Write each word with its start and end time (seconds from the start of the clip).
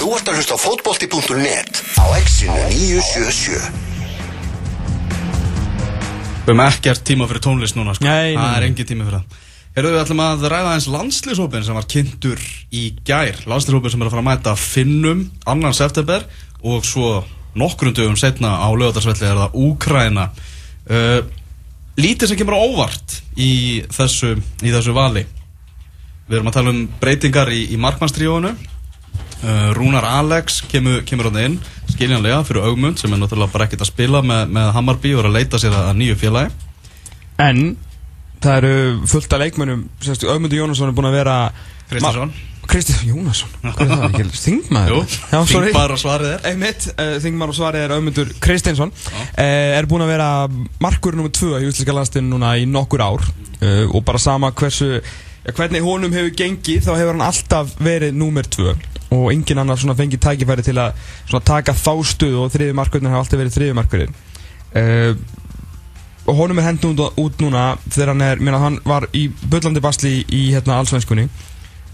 Þú 0.00 0.14
ert 0.16 0.30
að 0.32 0.38
hlusta 0.38 0.56
á 0.56 0.60
fótbolti.net 0.62 1.78
á 2.00 2.04
exinu 2.16 2.54
977 2.72 3.58
Við 6.46 6.54
erum 6.54 6.62
ekkert 6.64 7.02
tíma 7.04 7.26
fyrir 7.28 7.44
tónlist 7.44 7.76
núna 7.76 7.92
sko. 7.92 8.06
Nei, 8.08 8.32
nei, 8.32 8.40
Það 8.40 8.56
er 8.56 8.64
engin 8.70 8.88
tíma 8.88 9.04
fyrir 9.04 9.18
það. 9.18 9.36
Herðu 9.76 9.90
við 9.92 10.00
ætlum 10.00 10.22
að 10.24 10.46
ræða 10.54 10.70
eins 10.72 10.86
landslýshópin 10.94 11.66
sem 11.68 11.76
var 11.76 11.88
kynntur 11.92 12.40
í 12.72 12.86
gær. 13.04 13.44
Landslýshópin 13.52 13.92
sem 13.92 14.00
er 14.00 14.08
að 14.08 14.16
fara 14.16 14.24
að 14.24 14.28
mæta 14.30 14.56
Finnum 14.62 15.20
annan 15.52 15.76
september 15.76 16.24
og 16.64 16.88
svo 16.88 17.12
nokkrum 17.60 17.92
dögum 17.92 18.16
setna 18.16 18.56
á 18.56 18.72
lögadagsvelli 18.72 19.28
er 19.28 19.36
það 19.44 19.60
Úkraina 19.66 20.30
uh, 20.32 21.20
Lítið 22.00 22.32
sem 22.32 22.40
kemur 22.40 22.56
á 22.56 22.64
óvart 22.64 23.20
í 23.36 23.84
þessu, 23.92 24.32
í 24.64 24.72
þessu 24.72 24.96
vali. 24.96 25.28
Við 26.24 26.40
erum 26.40 26.48
að 26.48 26.56
tala 26.56 26.72
um 26.72 26.84
breytingar 27.04 27.52
í, 27.52 27.66
í 27.68 27.76
markmannstríónu 27.76 28.56
uh, 29.44 29.70
Rúnar 29.76 30.06
Alex 30.08 30.62
kemur, 30.70 31.02
kemur 31.08 31.30
hann 31.30 31.40
inn 31.44 31.60
skiljanlega 31.90 32.42
fyrir 32.48 32.66
augmund 32.68 33.00
sem 33.00 33.12
er 33.12 33.20
náttúrulega 33.20 33.52
bara 33.54 33.66
ekkert 33.68 33.84
að 33.84 33.92
spila 33.92 34.22
með, 34.24 34.50
með 34.56 34.74
Hammarby 34.76 35.14
og 35.16 35.24
er 35.24 35.30
að 35.30 35.38
leita 35.38 35.60
sér 35.62 35.76
að 35.76 35.96
nýju 36.00 36.18
félagi 36.20 36.68
En 37.40 37.64
það 38.40 38.56
eru 38.58 39.08
fullt 39.08 39.34
af 39.36 39.42
leikmönnum 39.42 39.88
Ögmundur 40.04 40.60
Jónasson 40.60 40.90
er 40.90 40.96
búin 40.96 41.08
að 41.08 41.18
vera. 41.20 41.36
Kristinsson 42.70 43.08
Jónasson? 43.08 43.50
Þingmaður? 44.44 45.14
Þingmaður 45.50 45.94
og 45.96 46.02
svarið 46.02 46.34
er 46.36 46.44
Einmitt, 46.52 46.86
uh, 46.92 47.16
Þingmaður 47.24 47.54
og 47.54 47.58
svarið 47.58 47.86
er 47.86 47.94
Ögmundur 47.96 48.30
Kristinsson 48.44 48.92
uh, 48.92 49.40
Er 49.42 49.88
búin 49.90 50.04
að 50.04 50.12
vera 50.12 50.28
markur 50.82 51.16
nr. 51.18 51.32
2 51.34 51.56
í 51.64 51.70
útlæska 51.72 51.96
landstinu 51.96 52.30
núna 52.30 52.54
í 52.60 52.68
nokkur 52.70 53.02
ár 53.02 53.26
Og 53.60 53.98
bara 54.06 54.16
sama 54.22 54.48
hversu 54.56 55.00
Hvernig 55.46 55.84
honum 55.84 56.12
hefur 56.14 56.34
gengið 56.36 56.86
Þá 56.86 56.92
hefur 56.94 57.14
hann 57.14 57.28
alltaf 57.28 57.76
verið 57.80 58.16
nr. 58.16 58.48
2 58.56 58.74
Og 59.10 59.28
engin 59.32 59.58
annar 59.58 59.80
svona 59.80 59.96
fengið 59.98 60.22
tækifæri 60.22 60.64
til 60.66 60.76
að 60.78 60.98
svona 61.24 61.44
taka 61.48 61.74
þá 61.74 61.92
stuð 62.12 62.36
Og 62.44 62.52
þriði 62.54 62.76
markurinn 62.78 63.10
hafa 63.10 63.24
alltaf 63.24 63.40
verið 63.40 63.56
þriði 63.56 63.78
markurinn 63.78 64.18
uh, 64.78 65.14
og 66.28 66.36
honum 66.36 66.60
er 66.60 66.68
hend 66.68 66.84
út, 66.86 67.00
út 67.18 67.40
núna 67.42 67.74
þegar 67.88 68.12
hann 68.12 68.24
er, 68.24 68.42
mér 68.42 68.58
hann 68.60 68.76
var 68.86 69.08
í 69.16 69.26
bullandi 69.50 69.82
basli 69.82 70.20
í, 70.22 70.42
hérna 70.54 70.78
allsvenskunni. 70.78 71.26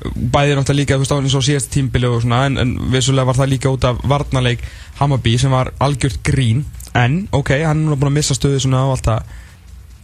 Bæði 0.05 0.58
náttúrulega 0.58 0.81
líka, 0.81 0.97
þú 0.98 1.05
veist, 1.05 1.14
á 1.14 1.19
eins 1.22 1.36
og 1.38 1.44
síðast 1.47 1.70
tímbili 1.72 2.08
og 2.10 2.20
svona, 2.20 2.42
en, 2.50 2.58
en 2.60 2.75
vissulega 2.92 3.31
var 3.31 3.38
það 3.38 3.53
líka 3.55 3.72
út 3.72 3.86
af 3.88 4.03
varnarleik 4.05 4.64
Hammarby 4.98 5.36
sem 5.41 5.55
var 5.55 5.72
algjört 5.81 6.20
grín, 6.27 6.66
en, 6.92 7.22
ok, 7.33 7.55
hann 7.62 7.81
er 7.81 7.86
núna 7.86 8.00
búin 8.00 8.12
að 8.12 8.19
missa 8.19 8.36
stöðu 8.36 8.60
svona 8.66 8.84
á 8.84 8.92
allt 8.92 9.08
það 9.08 9.33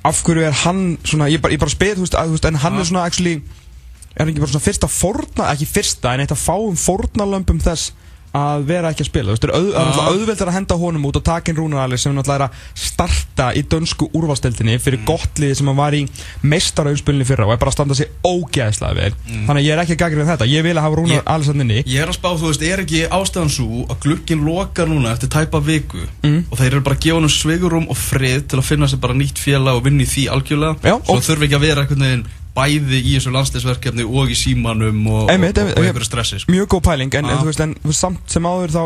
af 0.02 0.22
hverju 0.26 0.46
er 0.48 0.56
hann 0.64 0.84
svona, 1.06 1.28
ég 1.30 1.42
bara, 1.42 1.54
ég 1.54 1.62
bara 1.62 1.72
spyr, 1.72 1.96
þú 1.96 2.06
veist, 2.06 2.16
að, 2.18 2.30
þú 2.30 2.36
veist, 2.36 2.48
en 2.48 2.60
hann 2.64 2.78
er 2.78 2.88
svona 2.88 3.04
actually, 3.06 3.34
er 4.12 4.22
hann 4.22 4.32
ekki 4.32 4.42
bara 4.42 4.52
svona 4.54 4.66
fyrsta 4.66 4.90
fórna, 4.90 5.50
ekki 5.52 5.68
fyrsta, 5.70 6.14
en 6.14 6.24
eitt 6.24 6.34
að 6.34 6.42
fáum 6.42 6.78
fórnalömpum 6.80 7.60
þess 7.62 7.92
að 8.32 8.62
vera 8.64 8.90
ekki 8.92 9.04
að 9.04 9.08
spila, 9.10 9.28
þú 9.28 9.34
veist, 9.34 9.42
það 9.44 9.50
er 9.50 9.56
auð, 9.58 9.66
það 9.72 9.80
er 9.82 9.88
náttúrulega 9.88 10.12
auðvelt 10.22 10.42
að 10.46 10.54
henda 10.56 10.76
honum 10.80 11.04
út 11.10 11.16
og 11.20 11.24
taka 11.26 11.52
inn 11.52 11.58
Rúnar 11.58 11.82
Alli 11.84 11.98
sem 12.00 12.14
náttúrulega 12.16 12.38
er 12.38 12.44
að 12.46 12.78
starta 12.80 13.48
í 13.52 13.62
dönsku 13.74 14.08
úrvalsteldinni 14.16 14.78
fyrir 14.80 15.02
gott 15.08 15.42
liði 15.42 15.58
sem 15.58 15.68
hann 15.68 15.76
var 15.76 15.96
í 15.98 16.02
meistaraumspilni 16.52 17.26
fyrra 17.28 17.46
og 17.48 17.54
er 17.54 17.60
bara 17.60 17.72
að 17.72 17.76
standa 17.76 17.96
sig 17.98 18.10
ógeðslega 18.24 18.96
vel. 18.98 19.12
Þannig 19.28 19.60
að 19.60 19.66
ég 19.66 19.74
er 19.76 19.82
ekki 19.84 19.96
að 19.96 20.00
gaggrina 20.04 20.28
þetta, 20.32 20.48
ég 20.52 20.66
vil 20.66 20.74
að 20.76 20.86
hafa 20.86 20.98
Rúnar 21.00 21.22
Alli 21.34 21.48
sann 21.48 21.64
inni. 21.64 21.80
Ég 21.84 22.02
er 22.04 22.12
að 22.12 22.18
spá, 22.18 22.28
þú 22.40 22.50
veist, 22.50 22.64
er 22.72 22.82
ekki 22.84 23.02
ástæðan 23.12 23.52
svo 23.52 23.84
að 23.92 24.00
glukkin 24.06 24.44
lokar 24.48 24.90
núna 24.90 25.12
eftir 25.16 25.32
tæpa 25.32 25.60
viku 25.64 26.02
Mm. 26.22 26.44
og 26.50 26.58
þeir 26.58 26.70
eru 26.72 26.80
bara 26.86 26.94
að 26.96 27.02
gefa 27.02 27.18
hann 27.18 27.32
sveigurum 27.32 27.86
og 27.90 27.96
frið 27.98 28.44
til 28.48 28.58
að 28.60 28.66
finna 28.68 28.86
sér 28.86 29.00
bara 29.02 29.14
nýtt 29.18 29.40
félag 29.42 29.78
og 29.80 29.84
vinna 29.84 30.04
í 30.04 30.06
því 30.06 30.26
algjörlega? 30.30 30.76
Já, 30.86 30.94
svo 31.02 31.18
þurfi 31.20 31.48
ekki 31.48 31.58
að 31.58 31.66
vera 31.66 31.86
bæði 32.56 32.98
í 33.00 33.14
þessu 33.16 33.32
landsleisverkefni 33.32 34.04
og 34.04 34.32
í 34.32 34.36
símanum 34.36 35.06
og, 35.08 35.30
Einmitt, 35.32 35.56
og, 35.56 35.70
og 35.70 35.72
einmitt. 35.72 35.86
einhverju 35.88 36.08
stressi 36.08 36.40
sko. 36.42 36.52
mjög 36.52 36.68
góð 36.74 36.82
pæling 36.90 37.14
en, 37.16 37.30
en, 37.30 37.38
þú 37.40 37.48
veist, 37.48 37.62
en 37.64 37.96
samt 37.96 38.34
sem 38.34 38.44
áður 38.48 38.74
þá 38.74 38.82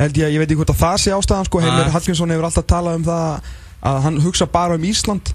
held 0.00 0.18
ég, 0.18 0.32
ég 0.34 0.42
veit 0.42 0.48
ekki 0.50 0.58
hvort 0.58 0.72
að 0.74 0.80
það 0.82 0.96
sé 1.04 1.14
ástæðan 1.14 1.46
sko, 1.46 1.60
Heimir. 1.62 1.92
Hallgrímsson 1.94 2.34
hefur 2.34 2.48
alltaf 2.48 2.66
talað 2.72 2.98
um 2.98 3.04
það 3.06 3.52
að 3.84 3.98
hann 4.08 4.20
hugsa 4.24 4.46
bara 4.50 4.74
um 4.78 4.86
Ísland 4.88 5.30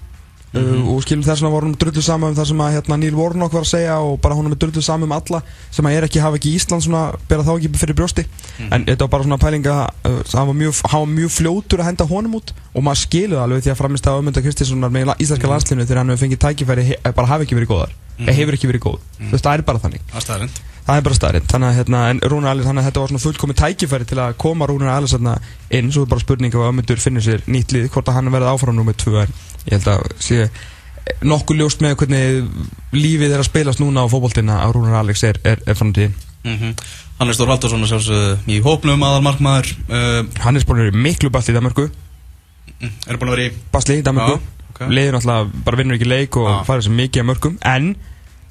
Mhm. 0.52 0.82
uh, 0.82 0.88
og 0.96 1.02
skilum 1.04 1.22
þess 1.22 1.38
vegna 1.42 1.50
voru 1.54 1.66
hann 1.68 1.76
drullu 1.78 2.02
saman 2.02 2.30
um 2.30 2.34
það 2.36 2.46
sem 2.50 2.58
að 2.58 2.72
hérna, 2.74 2.96
Neil 2.98 3.14
Warnock 3.14 3.52
var 3.52 3.62
að 3.62 3.68
segja 3.70 3.98
og 4.02 4.20
bara 4.20 4.34
hún 4.34 4.50
er 4.50 4.56
drullu 4.58 4.82
saman 4.82 5.06
um 5.06 5.12
alla 5.12 5.42
sem 5.70 5.84
að 5.86 5.94
er 5.96 6.06
ekki, 6.08 6.20
hafa 6.20 6.36
ekki 6.40 6.54
Ísland 6.58 6.82
svona, 6.82 7.02
bera 7.28 7.42
þá 7.46 7.52
ekki 7.60 7.70
fyrir 7.78 7.94
brjósti 7.94 8.24
Mhm. 8.58 8.72
en 8.72 8.84
þetta 8.84 9.00
var 9.06 9.08
bara 9.08 9.22
svona 9.24 9.38
pæling 9.38 9.62
að 9.62 9.90
uh, 10.04 10.22
hann, 10.34 10.46
var 10.48 10.54
mjög, 10.54 10.82
mjög 11.14 11.30
fljótur 11.38 11.78
að 11.78 11.88
henda 11.92 12.04
honum 12.10 12.34
út 12.40 12.52
og 12.74 12.82
maður 12.82 13.02
skilur 13.06 13.36
það 13.38 13.42
alveg 13.46 13.62
því 13.62 13.70
að 13.70 13.80
framist 13.82 14.06
að 14.10 14.18
Ömunda 14.20 14.42
Kristinssonar 14.42 14.90
með 14.90 15.14
íslenska 15.22 15.46
Mhm. 15.46 15.52
landslinu 15.54 15.86
þegar 15.86 15.96
hann 16.02 16.08
hefur 16.10 16.26
fengið 16.26 16.42
tækifæri 16.44 17.14
bara 17.14 17.26
hafi 17.30 17.44
ekki 17.46 17.54
verið 17.60 17.70
góðar 17.70 17.90
mm. 18.20 18.34
hefur 18.40 18.56
ekki 18.56 18.70
verið 18.70 18.84
góð, 18.86 19.06
veist 19.30 19.46
það 19.46 19.54
er 19.54 19.64
bara 19.70 19.82
þannig. 19.84 20.10
Það 20.10 20.96
er 20.96 20.98
er 20.98 21.04
bara 21.06 21.16
staðrind, 21.16 21.46
þannig 21.50 21.68
að 21.68 21.76
hérna, 21.78 22.00
en 22.10 22.20
Rúnar 22.24 22.50
Allis, 22.50 22.66
þannig 22.66 22.82
að 22.82 22.88
þetta 22.88 23.02
var 23.02 23.10
svona 23.12 23.22
fullkomið 23.22 23.58
tækifæri 23.60 24.06
til 24.10 24.18
að 24.24 24.36
koma 24.42 24.66
Rúnar 24.66 24.94
Allis 24.94 25.14
hérna 25.14 25.36
inn, 25.76 25.90
svo 25.94 26.02
er 26.02 26.10
bara 26.10 26.24
spurning 26.24 26.56
ef 26.56 26.66
Ömmundur 26.66 27.02
finnir 27.02 27.22
sér 27.22 27.44
nýtt 27.46 27.74
lið, 27.76 27.86
hvort 27.94 28.10
að 28.10 28.18
hann 28.18 28.32
verði 28.34 28.50
áfram 28.50 28.78
nummið 28.78 28.98
tvö, 29.04 29.22
en 29.22 29.36
ég 29.68 29.76
held 29.76 29.90
að 29.92 30.08
sé 30.24 30.48
nokkuð 31.26 31.60
ljóst 31.60 31.84
með 31.84 31.96
hvernig 32.00 32.50
lífið 32.96 33.36
er 33.36 33.42
að 33.42 33.48
spilast 33.50 33.82
núna 33.82 34.02
á 34.02 34.10
fótboltina 34.10 34.60
að 34.64 34.74
Rúnar 34.76 35.00
Alex 35.04 35.24
er, 35.28 35.40
er, 35.44 35.62
er 35.66 35.78
framtíðin. 35.78 36.16
mm 36.44 36.74
Hannes 37.20 37.36
Þór 37.36 37.50
Haldursson 37.52 37.82
er 37.84 37.90
sjálfsögðu 37.90 38.36
í 38.48 38.54
hópnum 38.64 39.02
aðalmarkmaður 39.04 39.66
uh, 39.92 40.22
Hann 40.40 40.56
er 40.56 40.62
spórnir 40.64 40.88
í 40.88 41.02
miklu 41.04 41.28
basli 41.28 41.52
í 41.52 41.56
Danmarku, 41.58 41.90
er 42.80 43.18
búin 43.20 43.28
að 43.28 43.34
vera 43.34 43.44
í 43.44 43.50
basli 43.74 43.98
í 44.00 44.04
Danmarku, 44.06 44.38
Já, 44.80 44.86
ok. 44.86 44.92
liður 44.96 45.16
náttúrulega 45.18 45.64
bara 45.66 45.76
vinnur 45.80 45.98
ekki 45.98 46.08
leik 46.08 46.36
og 46.40 46.48
Já. 46.48 46.56
farið 46.68 46.86
sem 46.88 46.96
mikið 46.96 47.20
af 47.22 47.28
mörgum, 47.30 47.56
en 47.68 47.90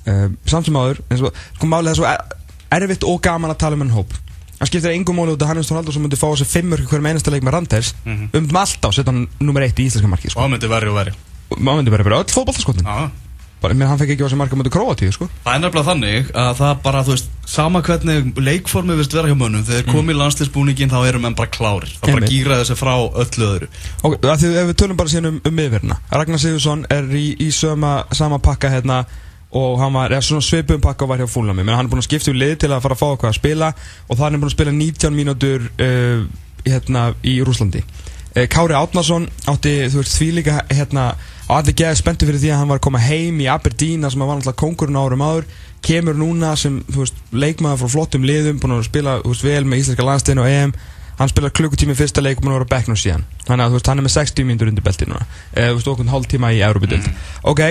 uh, 0.08 0.28
samt 0.46 0.66
sem 0.70 0.78
áður, 0.80 1.02
eins 1.10 1.22
og, 1.26 1.34
sko 1.58 1.70
málið 1.72 1.92
er 1.94 2.00
svo 2.00 2.06
er, 2.06 2.36
erfitt 2.80 3.04
og 3.10 3.22
gaman 3.26 3.52
að 3.56 3.58
tala 3.66 3.76
um 3.80 3.86
enn 3.88 3.96
hóp. 3.98 4.14
Það 4.60 4.68
skiptir 4.70 4.92
engum 4.92 5.16
máli 5.16 5.32
út 5.34 5.42
að 5.42 5.48
Hannes 5.54 5.70
Þór 5.72 5.78
Haldursson 5.80 6.04
myndi 6.04 6.18
fá 6.20 6.28
þessi 6.34 6.46
fimm 6.52 6.70
mörg 6.74 6.86
hverjum 6.92 7.06
einasta 7.10 7.32
leik 7.32 7.44
með 7.48 7.54
Randers, 7.56 7.94
Mhm. 8.06 8.30
um 8.36 8.44
um 8.50 8.58
alltaf 8.60 8.94
setja 8.94 9.08
hann 9.12 9.28
nummer 9.40 9.62
eitt 9.64 9.80
í 9.80 9.86
íslenska 9.88 10.10
marki, 10.12 10.28
og 10.28 10.32
sko. 10.36 10.42
hann 10.44 10.52
myndi 10.52 10.68
verri 10.70 10.90
og 10.92 10.96
verri 11.00 11.14
Maður 11.58 11.78
myndi 11.82 11.92
bara 11.92 12.04
vera 12.04 12.20
öll 12.22 12.30
fótballtaskotin. 12.30 12.84
Já 12.86 13.10
Bara, 13.60 13.76
menn 13.76 13.90
hann 13.90 14.00
fekk 14.00 14.16
ekki 14.16 14.24
á 14.24 14.28
þessi 14.28 14.40
marka 14.40 14.60
mútið 14.60 14.76
Króatíu, 14.76 15.14
sko. 15.16 15.30
Það 15.44 15.56
er 15.56 15.64
nefnilega 15.66 15.90
þannig 15.90 16.30
að 16.44 16.52
það 16.62 16.76
bara, 16.86 17.04
þú 17.08 17.16
veist, 17.16 17.32
sama 17.50 17.82
hvernig 17.84 18.40
leikformið 18.40 19.02
vist 19.02 19.16
vera 19.18 19.32
hjá 19.32 19.38
mönnum, 19.40 19.66
þegar 19.68 19.84
þeir 19.84 19.96
komi 19.98 20.16
í 20.16 20.20
landslisbúningin 20.20 20.94
þá 20.94 21.00
eru 21.02 21.24
menn 21.24 21.36
bara 21.36 21.52
klárir. 21.52 21.96
Það 22.00 22.20
bara 22.20 22.30
gýra 22.32 22.60
þessi 22.62 22.78
frá 22.80 22.94
öllu 22.96 23.50
öðru. 23.50 23.72
Ok, 24.08 24.20
að 24.24 24.44
því 24.46 24.52
við 24.70 24.76
tölum 24.80 25.00
bara 25.00 25.12
síðan 25.12 25.32
um, 25.34 25.42
um 25.44 25.58
miðverðina 25.60 26.00
Ragnar 26.14 26.40
Sigursson 26.40 26.86
er 26.94 27.10
í, 27.12 27.26
í 27.42 27.50
söma, 27.56 27.96
sama 28.16 28.40
pakka 28.44 28.72
hérna 28.72 29.04
og 29.50 29.80
hann 29.82 29.96
var, 29.96 30.14
eða 30.14 30.26
svona 30.26 30.46
svipum 30.46 30.82
pakka 30.82 31.06
og 31.06 31.14
var 31.14 31.24
hjá 31.24 31.30
fúlnami 31.30 31.64
menn 31.64 31.74
hann 31.74 31.88
er 31.88 31.90
búinn 31.92 32.04
að 32.04 32.10
skipta 32.10 32.30
um 32.30 32.38
lið 32.38 32.56
til 32.62 32.70
að 32.70 32.84
fara 32.86 32.96
að 32.96 33.02
fá 33.02 33.08
eitthvað 33.08 33.32
að 33.32 33.40
spila 33.40 33.70
og 34.06 34.20
það 34.20 34.28
er 34.28 34.36
búinn 34.36 34.52
að 34.52 34.56
spila 34.56 34.76
19 34.76 35.18
mínútur 35.18 35.66
uh, 35.66 36.20
hérna 36.68 37.06
í 37.26 37.40
Rúslandi 37.46 37.82
uh, 37.82 38.46
Kári 38.46 38.78
Átnason 38.78 39.26
átti 39.50 39.74
þú 39.90 40.04
veist 40.04 40.20
því 40.20 40.30
líka 40.38 40.60
hérna 40.70 41.08
á 41.50 41.52
allir 41.58 41.74
geði 41.74 41.98
spenntu 41.98 42.28
fyrir 42.30 42.42
því 42.44 42.52
að 42.54 42.60
hann 42.62 42.70
var 42.70 42.80
að 42.80 42.86
koma 42.86 43.02
heim 43.02 43.40
í 43.42 43.48
Aberdeen 43.50 44.06
sem 44.06 44.22
var 44.22 44.38
náttúrulega 44.38 44.62
kongurinn 44.62 45.00
árum 45.00 45.26
áður. 45.26 45.50
Kemur 45.82 46.18
núna 46.18 46.54
sem 46.60 46.80
veist 46.94 47.18
leikmaður 47.34 47.82
frá 47.82 47.94
flottum 47.96 48.28
liðum 48.28 48.60
búinn 48.62 48.78
að 48.78 48.88
spila 48.90 49.18
veist 49.26 49.46
vel 49.46 49.64
með 49.66 49.82
íslenska 49.84 50.06
landstegin 50.06 50.44
og 50.44 50.50
EM. 50.50 50.74
Hann 51.20 51.32
spilar 51.32 51.52
klukkutími 51.52 51.96
fyrsta 51.98 52.22
leik 52.22 52.38
og 52.38 52.46
búinn 52.46 52.54
að 52.54 52.60
vera 52.62 52.72
bekknum 52.76 53.00
síðan. 53.00 53.26
Þannig 53.48 53.66
að 53.66 53.78
veist 53.78 53.90
hann 53.90 54.00
er 54.00 54.06
með 54.06 54.16
60 54.16 54.48
mínútur 54.48 54.70
undir 54.72 54.86
belti 54.86 55.08
núna. 55.10 55.26
Eða 55.56 55.74
veist 55.80 55.90
okkur 55.92 56.12
hálf 56.14 56.30
tíma 56.30 56.54
í 56.54 56.62
Európa-dild 56.64 57.10
ok, 57.50 57.64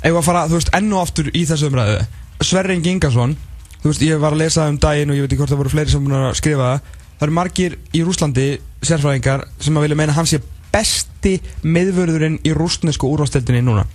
ef 0.00 0.16
við 0.16 0.24
fara 0.24 0.46
þú 0.48 0.56
veist 0.58 0.72
enn 0.78 0.92
og 0.94 1.04
aftur 1.04 1.28
í 1.34 1.44
þessu 1.46 1.68
umræðu. 1.68 2.00
Sverri 2.40 2.78
Ingi 2.78 2.94
Ingarsson 2.96 3.36
ég 3.84 4.18
var 4.18 4.32
að 4.34 4.42
lesa 4.42 4.68
um 4.68 4.78
daginn 4.78 5.10
og 5.12 5.18
ég 5.18 5.26
veit 5.26 5.32
ekki 5.32 5.42
hvort 5.42 5.52
það 5.52 5.60
voru 5.62 5.74
fleiri 5.74 5.90
sem 5.92 6.04
búin 6.04 6.16
að 6.18 6.38
skrifa 6.40 6.72
það. 6.72 6.94
Það 7.18 7.26
eru 7.26 7.34
margir 7.34 7.76
í 7.94 8.02
Rúslandi 8.06 8.46
sérfræðingar 8.82 9.44
sem 9.60 9.76
að 9.76 9.86
vilja 9.86 9.98
meina 9.98 10.12
að 10.12 10.18
hann 10.18 10.28
sé 10.30 10.40
besti 10.72 11.38
miðvörðurinn 11.64 12.38
í 12.46 12.54
rústnesku 12.56 13.08
úrvasteldinni 13.10 13.64
núna. 13.64 13.86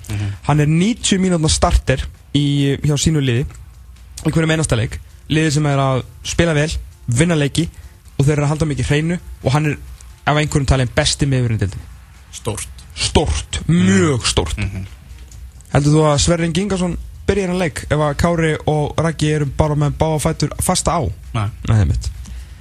Hann 0.48 0.64
er 0.64 0.70
90 0.72 1.22
mínútna 1.24 1.52
starter 1.52 2.04
í, 2.36 2.76
hjá 2.84 2.98
sínu 3.00 3.24
liði 3.24 3.46
í 4.24 4.32
hverju 4.32 4.50
meinasta 4.50 4.80
leik. 4.80 5.00
Liði 5.32 5.56
sem 5.58 5.70
er 5.72 5.80
að 5.80 6.04
spila 6.28 6.56
vel, 6.58 6.70
vinna 7.08 7.38
leiki 7.40 7.68
og 8.18 8.26
þeir 8.26 8.38
eru 8.38 8.48
að 8.48 8.54
halda 8.54 8.70
mikið 8.70 8.92
hreinu 8.92 9.20
og 9.44 9.50
hann 9.56 9.72
er 9.72 9.80
af 10.24 10.38
einhverjum 10.40 10.70
talin 10.70 10.92
besti 10.96 11.28
deildinni. 11.28 11.90
Stórt. 12.34 12.70
stort, 12.96 13.62
mjög 13.68 14.26
stort 14.28 14.58
heldur 15.74 15.96
þú 15.96 16.02
að 16.06 16.20
Sverri 16.22 16.50
Ingi 16.50 16.64
Ingarsson 16.64 16.98
byrja 17.28 17.48
hennar 17.48 17.62
leik 17.64 17.84
ef 17.88 18.02
að 18.06 18.18
Kári 18.22 18.52
og 18.70 19.00
Raggi 19.02 19.32
eru 19.34 19.48
bara 19.58 19.78
með 19.80 19.96
báða 20.02 20.20
fætur 20.28 20.54
fasta 20.62 21.00
á? 21.00 21.02
Nei. 21.34 21.48
Nei, 21.66 21.72
það 21.72 21.82
er 21.82 21.90
mitt 21.90 22.10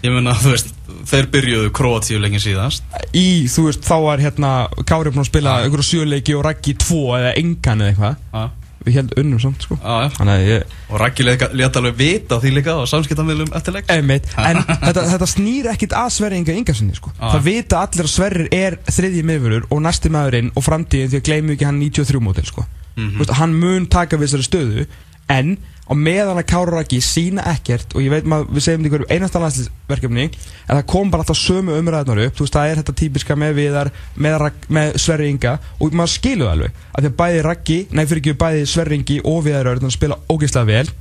Ég 0.02 0.10
meina, 0.10 0.32
þú 0.34 0.54
veist, 0.54 0.72
þeir 1.10 1.28
byrjuðu 1.34 1.70
Kroatíu 1.76 2.18
lengi 2.22 2.40
síðast. 2.42 2.82
í, 3.14 3.46
þú 3.50 3.68
veist, 3.68 3.84
þá 3.86 3.94
var 4.06 4.18
hérna 4.22 4.50
Kári 4.88 5.12
búinn 5.12 5.24
að 5.24 5.30
spila 5.30 5.60
einhverju 5.64 5.88
sjöleiki 5.90 6.34
og 6.38 6.44
Raggi 6.46 6.74
tvo 6.78 7.14
eða 7.18 7.32
engan 7.40 7.80
eða 7.82 7.92
eitthvað 7.92 8.16
Já, 8.32 8.50
við 8.82 8.96
heldum 8.98 9.20
unnum 9.22 9.40
samt, 9.42 9.62
sko 9.62 9.76
já, 9.78 10.10
já. 10.18 10.36
ég 10.42 10.72
Og 10.90 10.96
Raggi 11.00 11.26
leta 11.26 11.78
alveg 11.78 11.94
vita 12.00 12.38
því 12.42 12.50
líka 12.56 12.74
á 12.74 12.82
samskiptamilum 12.90 13.52
eftir 13.54 13.76
leik. 13.76 13.90
Einmitt, 13.94 14.26
en 14.48 14.58
þetta, 14.66 15.04
þetta 15.12 15.28
snýr 15.30 15.68
ekkit 15.72 15.94
að 15.96 16.08
Sverri 16.16 16.40
Inga 16.42 16.56
Ingarssoni 16.58 16.96
sko. 16.98 17.12
Ah. 17.18 17.36
Það 17.36 17.46
vita 17.46 17.82
allir 17.86 18.08
að 18.08 18.12
Sverrir 18.16 18.48
er 18.52 18.78
þriðji 18.90 19.22
miðvörur 19.30 19.68
og 19.70 19.82
næsti 19.86 20.10
maðurinn 20.12 20.50
og 20.58 20.66
framtíðin 20.66 21.12
því 21.14 21.20
að 21.22 21.28
gleymu 21.30 21.54
ekki 21.56 21.68
hann 21.70 21.78
93 21.80 22.22
mótil 22.26 22.44
sko. 22.50 22.66
Mhm. 22.96 23.14
Þú 23.14 23.22
veist, 23.22 23.36
Hann 23.38 23.54
mun 23.56 23.86
taka 23.86 24.18
við 24.20 24.28
þessari 24.28 24.48
stöðu 24.50 24.86
en 25.32 25.54
á 25.82 25.92
meðan 25.98 26.38
að 26.38 26.48
Kára 26.48 26.76
Raki 26.76 27.00
sína 27.02 27.44
ekkert 27.50 27.94
og 27.96 28.04
ég 28.04 28.12
veit 28.12 28.26
maður, 28.28 28.52
við 28.54 28.64
segjum 28.64 28.84
þetta 28.84 28.88
í 28.88 28.92
hverju 28.94 29.08
einasta 29.10 29.42
landslisverkefni 29.42 30.24
en 30.28 30.76
það 30.76 30.82
kom 30.92 31.10
bara 31.12 31.24
alltaf 31.24 31.40
sömu 31.40 31.76
umræðnar 31.76 32.22
upp. 32.26 32.36
Þú 32.38 32.46
veist 32.46 32.56
það 32.56 32.70
er 32.70 32.80
þetta 32.80 32.96
típiska 33.02 33.36
með 33.38 33.54
viðar 33.58 33.92
með, 34.14 34.46
með 34.72 34.98
Sverri 35.02 35.30
Inga. 35.32 35.56
Og 35.82 35.96
maður 35.98 36.14
skilu 36.14 36.46
það 36.46 36.54
alveg 36.56 36.82
að 36.92 37.02
því 37.02 37.10
að 37.10 37.16
bæði 37.22 37.44
Raki, 37.48 37.78
nei 37.90 38.04
fyrir 38.06 38.22
ekki 38.22 38.36
bæði 38.44 38.66
Sverri 38.70 39.00
Ingi 39.00 39.18
og 39.26 39.40
viðar 39.48 39.72
Örn 39.74 39.94
spila 39.94 40.20
ógeðslega 40.30 40.70
vel. 40.70 40.94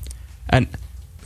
En 0.51 0.67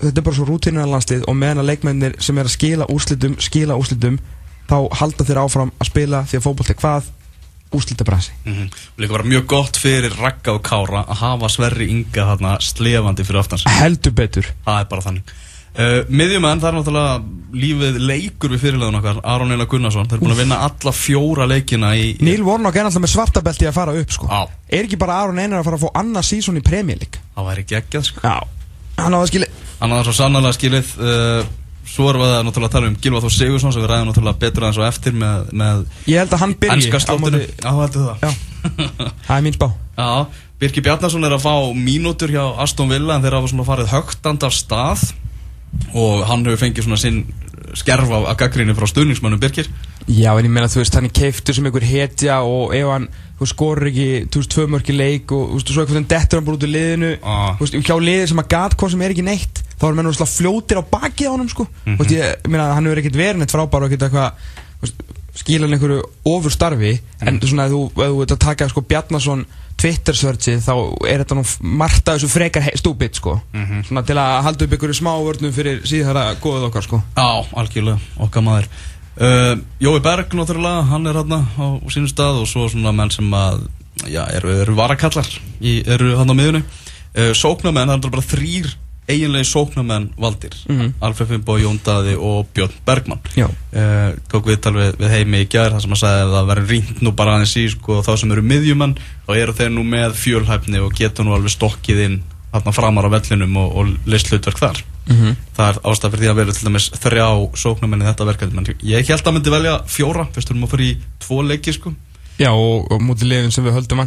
þetta 0.01 0.19
er 0.19 0.25
bara 0.27 0.37
svo 0.37 0.47
rútínunar 0.49 0.91
landslið 0.91 1.27
og 1.29 1.37
meðan 1.39 1.63
að 1.63 1.69
leikmennir 1.71 2.17
sem 2.23 2.37
er 2.37 2.49
að 2.49 2.57
skila 2.57 2.89
úrslitum 2.91 3.37
skila 3.41 3.77
úrslitum 3.79 4.19
þá 4.67 4.77
halda 4.99 5.27
þeir 5.27 5.39
áfram 5.45 5.71
að 5.79 5.91
spila 5.91 6.25
því 6.27 6.39
að 6.39 6.45
fótbolt 6.49 6.73
er 7.71 7.77
úrslitabrasi 7.77 8.31
Mhm. 8.45 8.69
Og 8.95 8.99
líka 9.03 9.11
bara 9.17 9.23
mjög 9.23 9.45
gott 9.47 9.77
fyrir 9.77 10.13
Ragga 10.19 10.53
og 10.53 10.61
Kára 10.63 11.05
að 11.07 11.17
hafa 11.23 11.49
Sverri 11.49 11.89
Inga 11.89 12.25
þarna 12.35 12.57
slefandi 12.61 13.23
fyrir 13.25 13.39
aftan 13.39 13.59
sig 13.59 13.71
heldur 13.71 14.11
betur 14.11 14.45
Það 14.65 14.79
er 14.79 14.85
bara 14.85 15.01
þannig 15.01 15.23
uh, 15.75 16.03
Miðjumenn, 16.09 16.61
það 16.61 16.69
er 16.69 16.77
náttúrulega 16.79 17.23
lífið 17.55 17.99
leikur 17.99 18.49
við 18.55 18.63
fyrirleðun 18.65 18.99
okkar 18.99 19.19
Aron 19.23 19.51
Einar 19.51 19.67
Gunnarsson, 19.71 20.07
þeir 20.07 20.17
eru 20.17 20.25
búin 20.25 20.35
að 20.35 20.41
vinna 20.43 20.61
alla 20.67 20.91
fjóra 20.91 21.47
leikina 21.47 21.95
í 21.95 22.15
Neil 22.21 22.43
Warnock 22.43 22.75
er 22.75 22.85
alltaf 22.89 23.01
með 23.03 23.13
svartabelti 23.15 23.67
að 23.67 23.73
fara 23.77 23.95
upp 23.99 24.11
sko. 24.11 24.27
Já. 24.27 24.47
Er 24.69 24.83
ekki 24.87 24.97
bara 24.99 25.19
Aron 25.23 25.39
Einar 25.39 25.59
að 25.61 25.69
fara 25.69 25.77
að 25.79 25.85
fá 25.87 25.99
annað 26.01 26.27
sísón 26.29 26.59
í 26.59 26.63
League? 26.95 27.21
Það 27.35 27.49
væri 27.49 27.63
geggjað 27.71 28.03
sko 28.11 28.33
Hann 28.95 29.11
á 29.11 29.19
það 29.19 29.27
hafði 29.91 30.07
svo 30.07 30.15
sannlega 30.15 30.55
skilið 30.55 30.91
uh, 31.03 31.47
Svo 31.85 32.07
erum 32.09 32.23
við 32.25 32.31
að 32.33 32.45
náttúrulega 32.47 32.73
tala 32.73 32.87
um 32.89 32.95
Gilva 33.01 33.19
Þór 33.21 33.33
Sigursson 33.35 33.73
sem 33.75 33.83
við 33.83 33.91
ræðum 33.91 34.07
náttúrulega 34.09 34.39
betur 34.41 34.65
aðeins 34.65 34.79
og 34.81 34.87
eftir 34.87 35.13
með, 35.21 35.51
með 35.53 35.83
Ég 36.09 36.17
held 36.23 36.33
að 36.33 36.41
hann 36.41 36.55
byrji 36.63 36.89
á 36.91 37.15
móti- 37.21 37.43
Já, 37.61 37.71
heldur 37.77 38.07
það. 38.09 38.39
Það 39.27 39.35
er 39.37 39.43
mín 39.45 39.55
spá. 39.55 39.67
Já, 39.95 40.09
Birki 40.59 40.81
Bjarnason 40.81 41.23
er 41.27 41.35
að 41.35 41.43
fá 41.45 41.53
mínútur 41.77 42.31
hjá 42.33 42.43
Aston 42.63 42.89
Villa 42.89 43.15
en 43.15 43.21
þeir 43.25 43.37
hafa 43.37 43.51
svona 43.51 43.67
farið 43.67 43.91
högtand 43.93 44.43
af 44.47 44.55
stað. 44.57 45.03
Og 45.93 46.23
hann 46.25 46.45
hefur 46.47 46.61
fengið 46.63 46.87
svona 46.87 46.97
sinn 46.99 47.21
skerf 47.75 48.09
af, 48.15 48.29
gaggrinni 48.39 48.73
frá 48.77 48.87
stuðningsmönnum 48.87 49.39
Birkir. 49.41 49.67
Já, 50.07 50.31
en 50.37 50.45
ég 50.47 50.51
meina, 50.53 50.69
þú 50.71 50.79
veist, 50.81 50.95
hann 50.95 51.05
er 51.09 51.13
keiftur 51.15 51.53
sem 51.57 51.65
einhver 51.67 51.83
hetja 51.85 52.39
og 52.45 52.73
ef 52.77 52.87
hann, 52.87 53.07
þú 53.39 53.47
skorur 53.51 53.89
ekki, 53.89 54.07
þú 54.31 54.41
veist, 54.41 54.53
tvö 54.53 54.67
mörki 54.71 54.95
leik 54.95 55.31
og 55.35 55.49
þú 55.49 55.59
veist, 55.59 55.73
svo 55.73 55.83
eitthvað 55.83 56.07
dettur 56.13 56.39
hann 56.39 56.45
bara 56.47 56.57
út 56.59 56.65
úr 56.67 56.71
liðinu. 56.75 57.11
Ah. 57.23 57.55
Þú 57.59 57.65
veist, 57.65 57.77
hjá 57.89 57.95
liði 57.99 58.27
sem 58.31 58.41
að 58.43 58.49
gat 58.55 58.77
hvað 58.79 58.93
sem 58.95 59.01
er 59.05 59.15
ekki 59.15 59.25
neitt 59.27 59.64
þá 59.79 59.85
er 59.89 59.97
menn 59.97 60.13
svona 60.13 60.31
fljótir 60.31 60.79
á 60.79 60.83
bakið 60.83 61.29
á 61.29 61.33
honum, 61.33 61.51
sko. 61.51 61.67
Þú 61.83 61.99
veist, 61.99 62.15
ég, 62.15 62.47
meina, 62.47 62.71
hann 62.77 62.87
hefur 62.87 63.03
ekkert 63.03 63.19
verið 63.19 63.41
neitt 63.41 63.53
frábær 63.53 63.85
og 63.85 63.91
ekkert 63.91 64.07
eitthvað, 64.07 64.95
skila 65.35 65.67
hann 65.67 65.75
einhverju 65.75 66.01
ofur 66.31 66.53
starfi 66.53 66.95
en 67.21 67.39
svona, 67.43 67.67
ef 67.67 67.75
þú, 67.75 67.83
þú 67.97 68.17
veit 68.21 68.35
að 68.35 68.41
taka, 68.45 68.69
sko, 68.71 68.85
Bjarnason 68.87 69.45
Twitter-searchið, 69.75 70.61
þá 70.63 70.73
er 71.11 71.21
þetta 71.25 71.35
nú 71.35 71.43
margt 71.81 72.07
af 72.07 72.17
þessu 72.17 72.31
frekar 72.31 72.69
stúbit, 72.79 73.19
sko. 73.19 73.37
Svona 73.89 74.05
til 74.07 74.15
að 74.21 74.35
halda 74.47 74.67
upp 74.67 74.75
einhverju 74.77 74.99
smá 75.01 75.11
vörnum 75.19 75.55
fyrir 75.55 75.81
síðara 75.87 76.29
góðið 76.39 76.69
okkar, 76.69 76.87
sko. 76.87 77.01
Já, 77.17 77.27
algjörlega, 77.59 77.99
okkar 78.23 78.45
maður. 78.45 78.69
Uh, 79.15 79.53
Jói 79.79 79.99
Berg 80.03 80.33
náttúrulega, 80.35 80.87
hann 80.89 81.07
er 81.07 81.19
hann 81.21 81.35
á 81.35 81.67
sínum 81.87 82.09
stað 82.11 82.41
og 82.41 82.49
svo 82.51 82.65
svona 82.67 82.91
menn 82.95 83.11
sem 83.15 83.29
að 83.31 83.61
já, 84.11 84.25
eru, 84.35 84.51
eru 84.63 84.75
varakallar 84.75 85.29
í, 85.63 85.77
eru 85.87 86.17
hann 86.19 86.31
á 86.31 86.35
miðunni 86.35 86.63
uh, 86.63 87.31
Sóknamenn, 87.31 87.93
það 87.93 88.09
er 88.09 88.15
bara 88.15 88.25
þrýr 88.27 88.73
eiginlega 89.07 89.45
sóknamenn 89.45 90.09
valdir 90.17 90.55
Mhm. 90.69 90.93
Alfred 91.01 91.27
Fimbo, 91.29 91.57
Jón 91.61 91.79
Daði 91.85 92.15
og 92.17 92.47
Björn 92.55 92.73
Bergmann 92.85 93.19
Já. 93.35 93.45
uh, 93.47 94.15
Tók 94.31 94.45
viðtal 94.49 94.73
við, 94.73 94.95
við 94.97 95.09
heimi 95.13 95.43
í 95.43 95.49
gær 95.49 95.71
þar 95.75 95.81
sem 95.81 95.91
að 95.93 96.01
sagði 96.01 96.23
að 96.25 96.33
það 96.35 96.47
verður 96.51 96.71
rýnt 96.73 97.01
nú 97.05 97.11
bara 97.15 97.35
aðeins 97.37 97.55
í 97.61 97.67
sko, 97.69 98.01
þá 98.01 98.17
sem 98.17 98.31
eru 98.31 98.41
miðjumenn 98.41 98.95
og 99.27 99.35
eru 99.37 99.53
þeir 99.53 99.69
nú 99.75 99.83
með 99.83 100.15
fjölhæfni 100.17 100.81
og 100.81 100.93
geta 100.97 101.23
nú 101.23 101.35
alveg 101.35 101.53
stokkið 101.53 102.03
inn 102.05 102.17
þarna 102.55 102.71
framar 102.73 103.05
á 103.05 103.09
vellinum 103.11 103.57
og, 103.57 103.75
og 103.75 103.95
list 104.07 104.27
hlutverk 104.31 104.57
þar 104.59 104.83
Mhm. 105.05 105.35
það 105.53 105.67
er 105.69 105.75
ástæð 105.85 106.11
fyrir 106.15 106.23
því 106.23 106.29
að 106.31 106.35
vera 106.39 106.51
til 106.57 106.65
dæmis 106.65 106.89
þrjá 106.97 107.27
sóknarmenn 107.61 108.01
í 108.01 108.05
þetta 108.09 108.25
verkefni 108.25 108.75
ég 108.89 109.05
held 109.07 109.21
að 109.29 109.33
myndi 109.35 109.51
velja 109.53 109.73
fjóra 109.85 110.25
fyrst 110.33 110.49
erum 110.49 110.63
að 110.65 110.71
fyrir 110.73 110.87
í 110.89 110.97
tvo 111.21 111.43
leiki 111.45 111.73
sko 111.77 111.93
Já, 112.39 112.49
og, 112.49 112.89
og 112.91 112.99
mútið 113.05 113.29
liðin 113.29 113.51
sem 113.53 113.63
við 113.63 113.75
höldum 113.77 114.01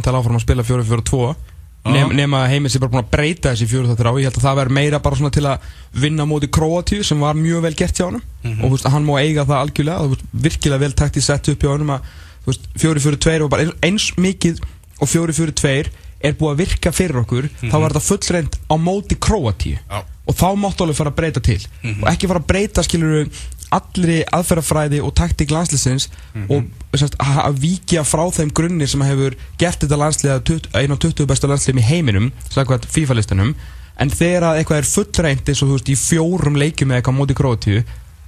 vantilega 1.85 1.87
áfram 1.87 1.87
að 1.87 1.87
spila 1.87 1.87
4-4-2 1.87 1.89
Já. 1.89 1.91
Nef, 1.95 2.11
nema 2.13 2.39
að 2.43 2.51
heimið 2.53 2.71
sé 2.73 2.79
bara 2.79 2.91
búin 2.91 3.03
að 3.03 3.11
breyta 3.13 3.51
þessi 3.53 3.67
4-3 3.71 4.11
ég 4.19 4.27
held 4.27 4.37
að 4.39 4.43
það 4.45 4.57
verður 4.59 4.75
meira 4.75 4.99
bara 4.99 5.15
svona 5.15 5.31
til 5.31 5.45
að 5.47 5.69
vinna 6.03 6.25
móti 6.27 6.49
Kroatíu 6.51 7.03
sem 7.07 7.19
var 7.23 7.37
mjög 7.39 7.63
vel 7.63 7.75
gert 7.79 7.95
hjá 7.97 8.05
honum. 8.09 8.23
Og 8.43 8.65
þú 8.65 8.71
veist, 8.75 8.89
hann 8.91 9.05
má 9.07 9.13
eiga 9.21 9.45
það 9.47 9.61
algjörlega. 9.63 9.99
Og 9.99 10.09
þú 10.09 10.17
veist, 10.17 10.25
virkilega 10.43 10.83
vel 10.83 10.93
takt 10.99 11.17
í 11.17 11.23
sett 11.23 11.49
upp 11.49 11.63
hjá 11.63 11.71
að 11.71 12.11
þú 12.43 12.51
veist, 12.51 12.67
4-4-2 12.83 13.45
og 13.45 13.49
bara 13.53 13.67
eins, 13.87 14.09
mikið 14.19 14.59
og 14.99 15.07
4-4-2 15.07 15.89
er 16.19 16.35
búið 16.35 16.51
að 16.51 16.59
virka 16.59 16.91
fyrir 16.91 17.21
okkur 17.21 17.45
þá 17.61 17.75
var 17.79 17.93
þetta 17.95 18.07
fullreind 18.09 18.57
á 18.67 18.75
móti 18.75 19.15
Kroatíu 19.15 19.77
Já. 19.79 20.01
og 20.03 20.35
þá 20.35 20.47
máttu 20.59 20.83
alveg 20.83 20.97
fara 20.99 21.13
að 21.13 21.19
breyta 21.21 21.43
til. 21.43 21.61
Og 22.03 22.09
ekki 22.11 22.27
fara 22.27 22.41
að 22.43 22.49
breyta 22.51 22.83
skilur 22.83 23.29
allri 23.75 24.21
aðferðafræði 24.33 25.01
og 25.05 25.13
taktík 25.17 25.51
landsliðsins 25.53 26.07
og 26.49 26.69
sérst, 26.97 27.17
að 27.19 27.59
víkja 27.61 28.03
frá 28.07 28.23
þeim 28.33 28.53
grunni 28.55 28.87
sem 28.89 29.03
hefur 29.05 29.35
gert 29.61 29.83
þetta 29.83 29.99
landslið 30.01 30.69
einu 30.73 30.95
af 30.95 31.03
20 31.05 31.29
bestu 31.29 31.49
landsliðum 31.49 31.81
í 31.83 31.87
heiminum 31.89 32.31
sagði 32.49 32.79
FIFA-listanum. 32.95 33.53
En 33.99 34.09
þegar 34.09 34.47
að 34.49 34.59
eitthvað 34.61 34.81
er 34.81 34.89
fullreint 34.89 35.49
eins 35.49 35.61
og 35.61 35.69
þú 35.69 35.77
veist 35.77 35.91
í 35.91 35.97
fjórum 35.99 36.59
leikjum 36.59 36.91
eða 36.91 37.01
eitthvað 37.01 37.17
móti 37.19 37.37
krótíu 37.37 37.83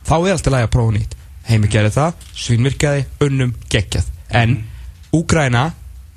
þá 0.06 0.16
er 0.20 0.34
alltaf 0.36 0.54
lægi 0.54 0.68
að 0.68 0.74
prófa 0.76 0.96
nýtt. 0.98 1.18
Heimi 1.48 1.70
gerði 1.72 1.94
það, 1.96 2.26
svínvirkjaði, 2.38 3.06
unnum, 3.26 3.54
geggjað. 3.72 4.10
En 4.30 4.60
Úgræna 5.16 5.72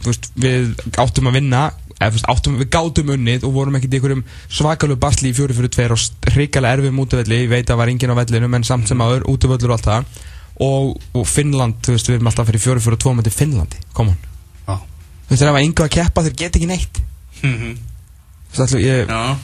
þú 0.05 0.13
veist, 0.13 0.29
við 0.37 0.75
áttum 1.01 1.31
að 1.31 1.39
vinna 1.39 1.63
áttum, 2.03 2.59
við 2.61 2.69
gátum 2.75 3.13
unnið 3.15 3.47
og 3.47 3.55
vorum 3.55 3.79
ekkert 3.79 3.95
í 3.95 3.99
einhverjum 4.01 4.25
svakalegu 4.49 5.01
basli 5.01 5.31
í 5.31 5.37
4-4-2 5.37 5.87
og 5.95 6.35
hrikalega 6.35 6.79
erfið 6.79 6.95
mútuvelli, 6.97 7.41
ég 7.45 7.53
veit 7.53 7.71
að 7.71 7.81
var 7.81 7.93
enginn 7.93 8.15
á 8.15 8.19
vellinu 8.19 8.51
en 8.51 8.67
samt 8.67 8.91
sem 8.91 9.01
aður, 9.05 9.27
útuvöllur 9.31 9.73
og 9.73 9.79
allt 9.79 9.89
það. 9.91 10.21
Og, 10.65 10.93
og 11.19 11.25
Finnland, 11.27 11.81
þú 11.83 11.97
veist, 11.97 12.11
við 12.11 12.21
erum 12.21 12.31
alltaf 12.31 12.47
fyrir 12.51 12.63
4-4-2 12.63 13.15
með 13.19 13.29
til 13.29 13.35
Finnlandi, 13.39 13.81
come 13.97 14.15
on. 14.15 14.21
Já. 14.69 14.77
þú 15.27 15.35
veist, 15.35 15.43
ef 15.43 15.51
að 15.59 15.67
yngu 15.67 15.87
að 15.87 15.95
keppa 15.97 16.25
þeir 16.29 16.39
get 16.45 16.61
ekki 16.61 16.71
neitt. 16.71 17.03
Mhm. 17.43 17.75
þú 18.55 18.63
veist, 18.65 18.79
ég, 18.85 19.11
Já. 19.11 19.37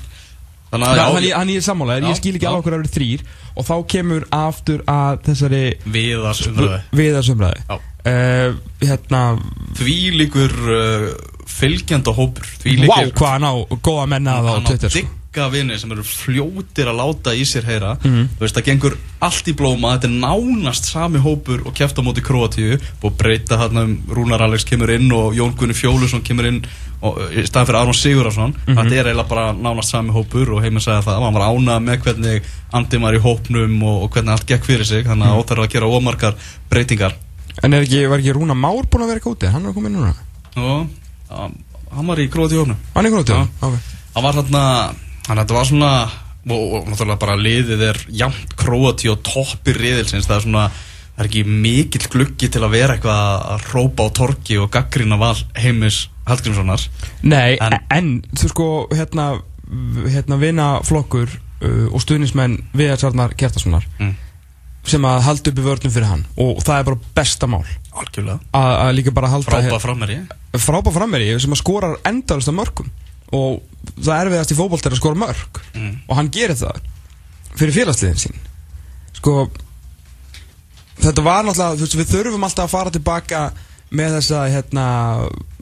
Þannig 0.70 0.86
að 0.86 1.00
hann, 1.02 1.24
hann 1.34 1.48
er 1.50 1.62
sammálaðir, 1.66 2.04
Já, 2.04 2.10
ég 2.12 2.18
skil 2.20 2.36
ekki 2.38 2.46
alveg 2.46 2.60
okkur 2.62 2.74
að 2.76 2.82
vera 2.84 2.94
þrýr 2.94 3.22
og 3.58 3.66
þá 3.66 3.72
kemur 3.90 4.26
aftur 4.30 4.84
að 4.90 5.24
þessari 5.26 5.62
Viðars 5.90 6.42
umræði 6.46 6.76
viðarsumræði 7.00 7.64
Já. 7.66 7.78
uh, 8.12 8.60
hérna, 8.84 9.22
Því 9.80 9.96
líkur 10.20 10.54
uh, 10.70 11.08
fylgjanda 11.50 12.12
hópur 12.16 12.46
wow, 12.88 13.10
hvað 13.10 13.32
hann 13.36 13.48
á 13.48 13.54
góða 13.82 14.06
menna 14.08 14.36
á 14.38 14.40
Hann 14.54 14.64
á 14.64 14.68
Twitter 14.68 14.90
sko. 14.90 15.00
digga 15.30 15.46
vini 15.52 15.76
sem 15.78 15.92
eru 15.94 16.02
fljótir 16.02 16.88
að 16.90 16.96
láta 16.98 17.34
í 17.38 17.44
sér 17.46 17.62
heyra 17.68 17.92
Mhm. 18.02 18.28
Þú 18.38 18.40
veist, 18.42 18.56
það 18.56 18.64
gengur 18.66 18.96
allt 19.22 19.46
í 19.46 19.54
blóma 19.54 19.92
Þetta 19.98 20.08
er 20.08 20.16
nánast 20.24 20.84
sami 20.90 21.18
hópur 21.22 21.62
og 21.66 21.74
kefta 21.74 22.02
á 22.02 22.04
móti 22.06 22.22
Kroatíu 22.22 22.78
og 23.02 23.16
breyta 23.16 23.56
þarna 23.60 23.84
um 23.84 23.96
Rúnar 24.08 24.42
Alex 24.42 24.64
kemur 24.64 24.90
inn 24.90 25.10
og 25.12 25.34
Jón 25.34 25.54
Gunni 25.56 25.74
Fjólusson 25.74 26.22
kemur 26.26 26.46
inn 26.48 26.62
og, 27.02 27.16
í 27.32 27.44
staðan 27.46 27.66
fyrir 27.70 27.80
Aron 27.80 27.94
Sigurðarsson 27.94 28.54
Mhm. 28.66 28.74
Þetta 28.76 28.94
er 28.98 29.04
eiginlega 29.12 29.28
bara 29.28 29.52
nánast 29.54 29.90
sami 29.94 30.10
hópur 30.10 30.50
og 30.56 30.62
heiminn 30.62 30.80
sagði 30.82 31.04
það, 31.06 31.22
hann 31.22 31.34
var 31.34 31.48
ánað 31.48 31.84
með 31.86 32.02
hvernig 32.04 32.42
Andi 32.72 32.98
var 33.00 33.14
í 33.14 33.18
hópnum 33.22 33.82
og, 33.82 34.02
og 34.02 34.10
hvernig 34.10 34.30
allt 34.34 34.46
gekk 34.46 34.64
fyrir 34.64 34.84
sig 34.84 35.04
þannig 35.06 35.26
Mhm. 35.26 35.30
að 35.30 35.44
óþarf 35.44 35.64
að 35.64 35.70
gera 35.70 35.86
ómarkar 35.86 36.34
breytingar 36.70 37.14
En 37.62 37.72
er 37.74 37.82
ekki, 37.84 38.08
var 38.08 38.18
ekki 38.18 38.32
Rúna 38.34 38.54
Már 38.54 38.82
búinn 38.90 39.04
að 39.04 39.08
vera 39.14 39.20
úti? 39.30 39.46
Hann 39.50 39.66
er 39.66 39.72
komið 39.72 39.94
núna 39.94 40.14
ja, 40.56 40.86
hann 41.30 42.06
var 42.10 42.20
í 42.22 42.28
Kroatíu 42.32 42.62
hópnum 42.64 42.78
Hann 42.94 43.06
er 43.08 43.16
úti? 43.20 43.32
Já. 43.34 43.46
ok 43.66 43.78
Það 44.14 44.24
var 44.26 44.38
þannig 44.40 44.60
að 45.30 45.40
þetta 45.40 45.54
var 45.56 45.66
svona 45.70 45.90
og, 46.50 46.62
og 46.80 46.86
náttúrulega 46.90 47.20
bara 47.22 47.36
liðið 47.38 47.82
er 47.90 47.98
jafnt 48.22 48.54
króati 48.58 49.10
og 49.12 49.20
toppi 49.26 49.74
riðilsins 49.76 50.26
það 50.26 50.36
er 50.38 50.44
svona, 50.46 50.64
það 51.14 51.20
er 51.24 51.28
ekki 51.28 51.42
mikill 51.66 52.08
gluggi 52.10 52.48
til 52.50 52.62
að 52.66 52.72
vera 52.74 52.96
eitthvað 52.96 53.44
að 53.54 53.68
rópa 53.74 54.06
á 54.06 54.08
torki 54.18 54.58
og 54.58 54.70
gaggrina 54.74 55.18
val 55.20 55.36
heimis 55.60 56.08
Hallgrímssonar 56.30 56.82
Nei, 57.26 57.58
en, 57.60 57.78
En- 57.90 58.10
þú 58.38 58.50
sko, 58.52 58.66
hérna, 58.94 59.28
hérna 60.10 60.38
vinaflokkur 60.40 61.30
uh, 61.30 61.86
og 61.92 62.02
stuðnismenn 62.02 62.58
Viðarsarnar 62.76 63.36
Kjartasonar 63.38 63.86
Mm. 64.00 64.14
sem 64.90 65.04
að 65.04 65.20
halda 65.26 65.50
upp 65.52 65.58
í 65.60 65.64
vörnum 65.66 65.92
fyrir 65.92 66.08
hann 66.08 66.22
og 66.40 66.62
það 66.64 66.78
er 66.80 66.86
bara 66.88 67.00
besta 67.20 67.46
mál 67.52 67.66
algjörlega, 68.00 68.38
að, 68.56 68.92
líka 68.98 69.14
bara 69.16 69.30
halda 69.32 69.50
frábæð 69.50 69.82
frammeri 69.84 70.18
frábæð 70.58 70.96
frammeri 70.98 71.32
sem 71.40 71.54
að 71.54 71.62
skorar 71.62 71.98
endalist 72.08 72.50
af 72.50 72.56
mörgum. 72.56 72.90
Og 73.36 73.60
það 74.02 74.24
erfiðast 74.24 74.52
í 74.54 74.58
fótbolt 74.58 74.86
er 74.86 74.96
að 74.96 75.02
skora 75.02 75.20
mörg. 75.22 75.60
Mm. 75.76 75.92
og 76.08 76.16
hann 76.18 76.30
gerir 76.34 76.58
það 76.58 76.80
fyrir 77.58 77.76
félagsliðin 77.76 78.22
sín. 78.24 78.40
Sko 79.18 79.34
þetta 81.00 81.24
var 81.24 81.46
náttúrulega, 81.46 81.78
veist, 81.80 81.98
við 81.98 82.10
þurfum 82.14 82.46
alltaf 82.46 82.66
að 82.66 82.74
fara 82.74 82.94
tilbaka 82.94 83.44
með 83.96 84.16
þessa 84.18 84.42
hérna, 84.52 84.86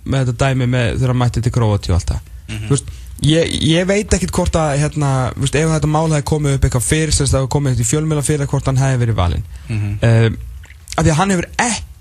með 0.04 0.30
þetta 0.30 0.49
dæmi 0.49 0.68
með 0.71 1.04
hann 1.07 1.21
mætti 1.21 1.45
til 1.45 1.52
Króati 1.54 1.92
og 1.92 1.99
allt 1.99 2.14
það. 2.14 2.33
Þú 2.49 2.73
veist, 2.75 2.90
ég, 3.28 3.54
ég 3.68 3.88
veit 3.88 4.16
ekkit 4.16 4.35
hvort 4.35 4.59
að 4.59 4.75
hérna, 4.83 5.12
veist, 5.37 5.57
ef 5.59 5.73
þetta 5.75 5.92
mál 5.92 6.07
hefði 6.11 6.26
komið 6.33 6.59
upp 6.59 6.68
eitthvað 6.68 6.87
fyrst, 6.88 7.21
þess 7.21 7.28
að 7.28 7.35
það 7.35 7.42
hefði 7.42 7.54
komið 7.57 7.73
eitthvað 7.73 7.87
í 7.87 7.90
fjölmjöla 7.92 8.26
fyrir 8.26 8.50
hvort 8.52 8.71
hann 8.71 8.83
hefði 8.83 9.02
verið 9.04 9.18
valinn. 9.23 9.49
Mhm. 9.68 9.97
um, 10.11 10.45
af 10.99 11.04
því 11.04 11.12
að 11.12 11.18
hann 11.21 11.33
hefur 11.35 11.49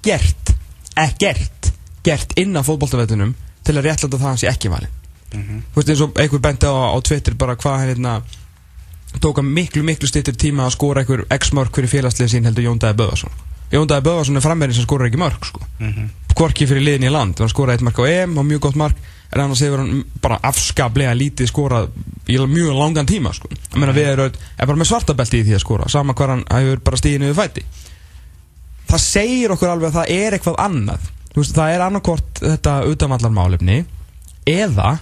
ekkert 0.05 0.53
ekkert 0.97 1.71
gert 2.03 2.33
inn 2.39 2.55
á 2.57 2.61
fótboltavellinum 2.65 3.33
til 3.67 3.75
að 3.75 3.89
réttlæta 3.89 4.17
það 4.17 4.23
að 4.23 4.29
hann 4.29 4.41
sé 4.41 4.49
ekki 4.49 4.71
valinn. 4.71 4.93
Þú 5.27 5.75
veist 5.75 5.89
eins 5.91 6.03
og 6.05 6.19
einhver 6.21 6.41
benti 6.43 6.69
á, 6.69 6.73
á 6.73 6.97
Twitter 7.03 7.35
bara 7.35 7.57
hvað 7.59 7.83
hérna 7.83 8.21
tók 9.19 9.41
að 9.41 9.49
miklu, 9.51 9.83
miklu 9.83 10.07
stýttir 10.07 10.37
tíma 10.39 10.65
að 10.67 10.77
skora 10.77 11.03
einhver 11.03 11.25
x-mörk 11.35 11.75
fyrir 11.75 11.91
félagslega 11.91 12.31
sín 12.31 12.47
heldur 12.47 12.63
Jón 12.63 12.79
Dæði 12.79 12.99
Böðarsson 13.01 13.35
Jón 13.73 13.89
Dæði 13.89 14.05
Böðarsson 14.07 14.39
er 14.39 14.45
frammeirinn 14.45 14.77
sem 14.77 14.87
skora 14.87 15.07
ekki 15.09 15.19
mörk 15.19 15.47
sko. 15.47 15.61
Hvorki 16.37 16.67
fyrir 16.69 16.85
liðin 16.85 17.07
í 17.09 17.11
land 17.11 17.39
hann 17.41 17.51
skoraði 17.51 17.79
eitt 17.79 17.87
mark 17.87 17.99
á 17.99 18.05
EM 18.07 18.37
og 18.39 18.47
mjög 18.47 18.63
gott 18.67 18.79
mark 18.79 18.99
en 19.33 19.41
annars 19.43 19.63
hefur 19.65 19.81
hann 19.83 20.03
bara 20.23 20.39
afskaplega 20.47 21.15
lítið 21.17 21.49
skorað 21.51 21.89
í 22.31 22.37
mjög 22.39 22.77
langan 22.77 23.09
tíma 23.09 23.33
sko. 23.35 23.49
ég 23.51 23.79
meina 23.79 23.95
við 23.95 24.11
erum 24.13 24.31
er 24.31 24.69
bara 24.69 24.79
með 24.79 24.91
svartabelti 24.91 25.41
í 25.41 25.47
því 25.47 25.57
að 25.57 25.63
skora 25.65 25.89
sama 25.91 26.15
hvar 26.15 26.35
hann 26.35 26.45
hefur 26.47 26.83
bara 26.85 26.99
stíðið 27.01 27.25
niður 27.25 27.39
fæti 27.41 27.65
það 28.87 29.03
segir 29.03 29.53
okkur 29.55 29.71
alveg 29.73 29.89
að 29.91 29.97
það 29.99 30.11
er 30.17 30.37
eitthvað 30.37 30.57
annað. 30.63 31.07
Veist, 31.37 31.53
það 31.53 31.73
er 31.75 31.83
annarkort 31.85 32.39
þetta 32.41 32.73
utanvallarmálefni 32.89 33.75
eða 34.49 34.95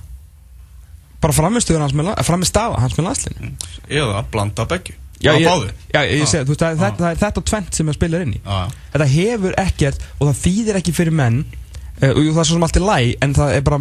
bara 1.24 1.34
framistuður 1.34 1.84
hans 1.86 1.94
með, 1.96 2.10
la- 2.10 2.24
framistafa 2.28 2.82
hans 2.84 2.96
með 2.98 3.06
landslinu 3.08 3.52
Eða 3.88 4.24
blanda 4.34 4.66
begju 4.70 4.98
Já, 5.24 5.32
ég, 5.40 5.48
já, 5.94 6.02
ég 6.04 6.20
Já. 6.20 6.26
segi, 6.28 6.44
veist, 6.50 6.60
það, 6.60 6.74
er 6.74 6.82
þetta, 6.82 6.98
það 7.00 7.14
er 7.14 7.20
þetta 7.22 7.44
tvent 7.50 7.78
sem 7.80 7.88
að 7.90 7.96
spila 7.96 8.20
inn 8.26 8.34
í. 8.36 8.40
Já. 8.44 8.58
Þetta 8.92 9.06
hefur 9.14 9.56
ekkert 9.64 10.04
og 10.20 10.28
það 10.28 10.42
þýðir 10.42 10.80
ekki 10.82 10.94
fyrir 10.98 11.16
menn 11.16 11.38
uh, 11.46 12.10
og 12.12 12.20
það 12.20 12.42
er 12.44 12.50
svo 12.50 12.58
sem 12.58 12.66
allt 12.68 12.80
er 12.82 12.86
læg 12.90 13.14
en 13.26 13.36
það 13.40 13.54
er 13.56 13.64
bara, 13.70 13.80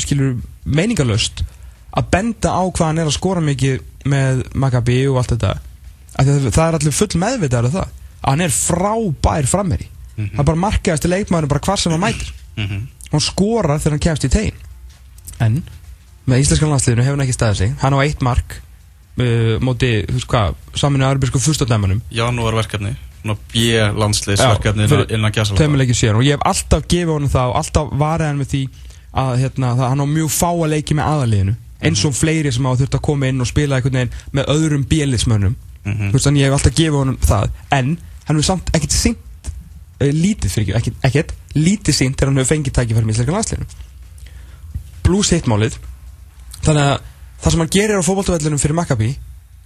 skilur, 0.00 0.30
meiningalöst 0.78 1.42
að 1.96 2.08
benda 2.14 2.54
á 2.54 2.62
hvað 2.70 2.86
hann 2.86 3.02
er 3.02 3.10
að 3.10 3.16
skora 3.18 3.42
mikið 3.44 3.82
með 4.14 4.44
Maccabi 4.54 5.00
og 5.10 5.18
allt 5.20 5.34
þetta. 5.34 5.52
Af 6.16 6.22
því 6.30 6.36
að 6.38 6.48
það 6.54 6.66
er 6.70 6.78
allir 6.78 6.96
full 7.02 7.20
meðvitaður 7.26 7.68
af 7.72 7.76
það 7.80 7.94
að 8.26 8.32
hann 8.34 8.44
er 8.46 8.54
frábær 8.54 9.46
frammeri 9.46 9.86
það 10.16 10.40
er 10.40 10.46
bara 10.48 10.62
markaðasti 10.66 11.10
leikmaður 11.12 11.50
bara 11.52 11.60
hvar 11.66 11.80
sem 11.80 11.92
hann 11.92 12.00
mætir. 12.02 12.30
Mhm. 12.56 12.86
hann 13.12 13.20
skorar 13.22 13.78
þegar 13.78 13.96
hann 13.96 14.04
kemst 14.06 14.24
í 14.26 14.30
tegin 14.32 14.62
en? 15.40 15.62
Með 16.26 16.40
íslenskan 16.42 16.72
landsliðinu 16.72 17.04
hefur 17.06 17.14
hann 17.20 17.22
ekki 17.26 17.34
staðið 17.36 17.58
sig. 17.60 17.74
Hann 17.78 17.94
á 17.94 17.98
eitt 18.02 18.22
mark 18.24 18.56
uh, 19.20 19.58
móti, 19.62 19.90
þú 20.08 20.16
veist 20.16 20.26
hvað, 20.32 20.56
saminu 20.74 21.06
arbísku 21.06 21.38
fyrstadæmanum 21.38 22.00
Janúar 22.10 22.56
verkefni. 22.58 22.96
Svona 23.22 23.36
B-landsliðsverkefni 23.52 24.86
Já, 24.86 24.90
fyrir 24.90 25.12
innan 25.14 25.32
gæsala 25.34 26.16
og 26.18 26.24
ég 26.26 26.34
hef 26.36 26.42
alltaf 26.46 26.88
gefið 26.88 27.12
honum 27.12 27.30
það 27.30 27.52
og 27.52 27.60
alltaf 27.60 27.94
varðið 28.00 28.26
hann 28.30 28.40
með 28.42 28.50
því 28.54 28.62
að 29.16 29.32
hérna, 29.42 29.70
það, 29.76 29.88
hann 29.92 30.02
á 30.02 30.06
mjög 30.16 30.34
fáa 30.34 30.68
leiki 30.72 30.96
með 30.98 31.08
aðaliðinu 31.12 31.54
eins 31.86 32.04
og 32.08 32.14
fleiri 32.16 32.52
sem 32.52 32.66
hafa 32.68 32.80
þurft 32.82 32.98
að 32.98 33.04
koma 33.06 33.30
inn 33.30 33.42
og 33.44 33.48
spila 33.50 33.78
einhvern 33.78 33.98
veginn 34.00 34.14
með 34.36 34.52
öðrum 34.56 34.84
bílismönnum 34.90 35.56
Mhm. 35.86 36.08
þú 36.10 36.16
veist 36.16 36.26
þannig 36.26 36.42
ég 36.42 36.48
hef 36.50 36.56
alltaf 36.56 36.74
gefið 36.74 36.98
honum 36.98 37.18
það. 37.22 37.50
En 37.70 37.98
hann 38.26 38.36
hefur 38.36 38.48
samt 38.50 38.70
ekkert 38.76 38.94
sínt 38.96 39.50
uh, 39.50 40.10
lítið 40.12 40.50
fyrir 40.52 40.78
ekki, 40.80 40.92
ekkert, 41.00 41.04
ekkert 41.10 41.34
lítið 41.56 41.94
sínt 42.00 42.16
þegar 42.18 42.32
hann 42.32 42.40
hefur 42.42 42.52
fengið 42.54 42.76
tækifæri 42.80 43.06
með 43.08 43.14
íslenska 43.16 43.36
landsliðinu. 43.36 43.66
Blues 45.06 45.30
hittmálið 45.32 45.78
þannig 46.66 46.82
að 46.82 47.00
það 47.44 47.52
sem 47.54 47.62
hann 47.62 47.74
gerir 47.76 48.00
á 48.00 48.06
fótboltavellunum 48.06 48.60
fyrir 48.62 48.76
Maccabi 48.78 49.10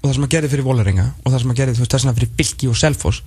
og 0.00 0.08
það 0.08 0.14
sem 0.16 0.24
hann 0.26 0.32
gerir 0.34 0.52
fyrir 0.52 0.66
Volaringa 0.66 1.06
og 1.24 1.32
það 1.32 1.38
sem 1.42 1.52
hann 1.52 1.60
gerir 1.60 1.76
þú 1.78 1.84
veist 1.84 1.94
þess 1.94 2.04
vegna 2.06 2.16
fyrir 2.18 2.32
Bilki 2.40 2.68
og 2.70 2.76
Selfoss 2.80 3.22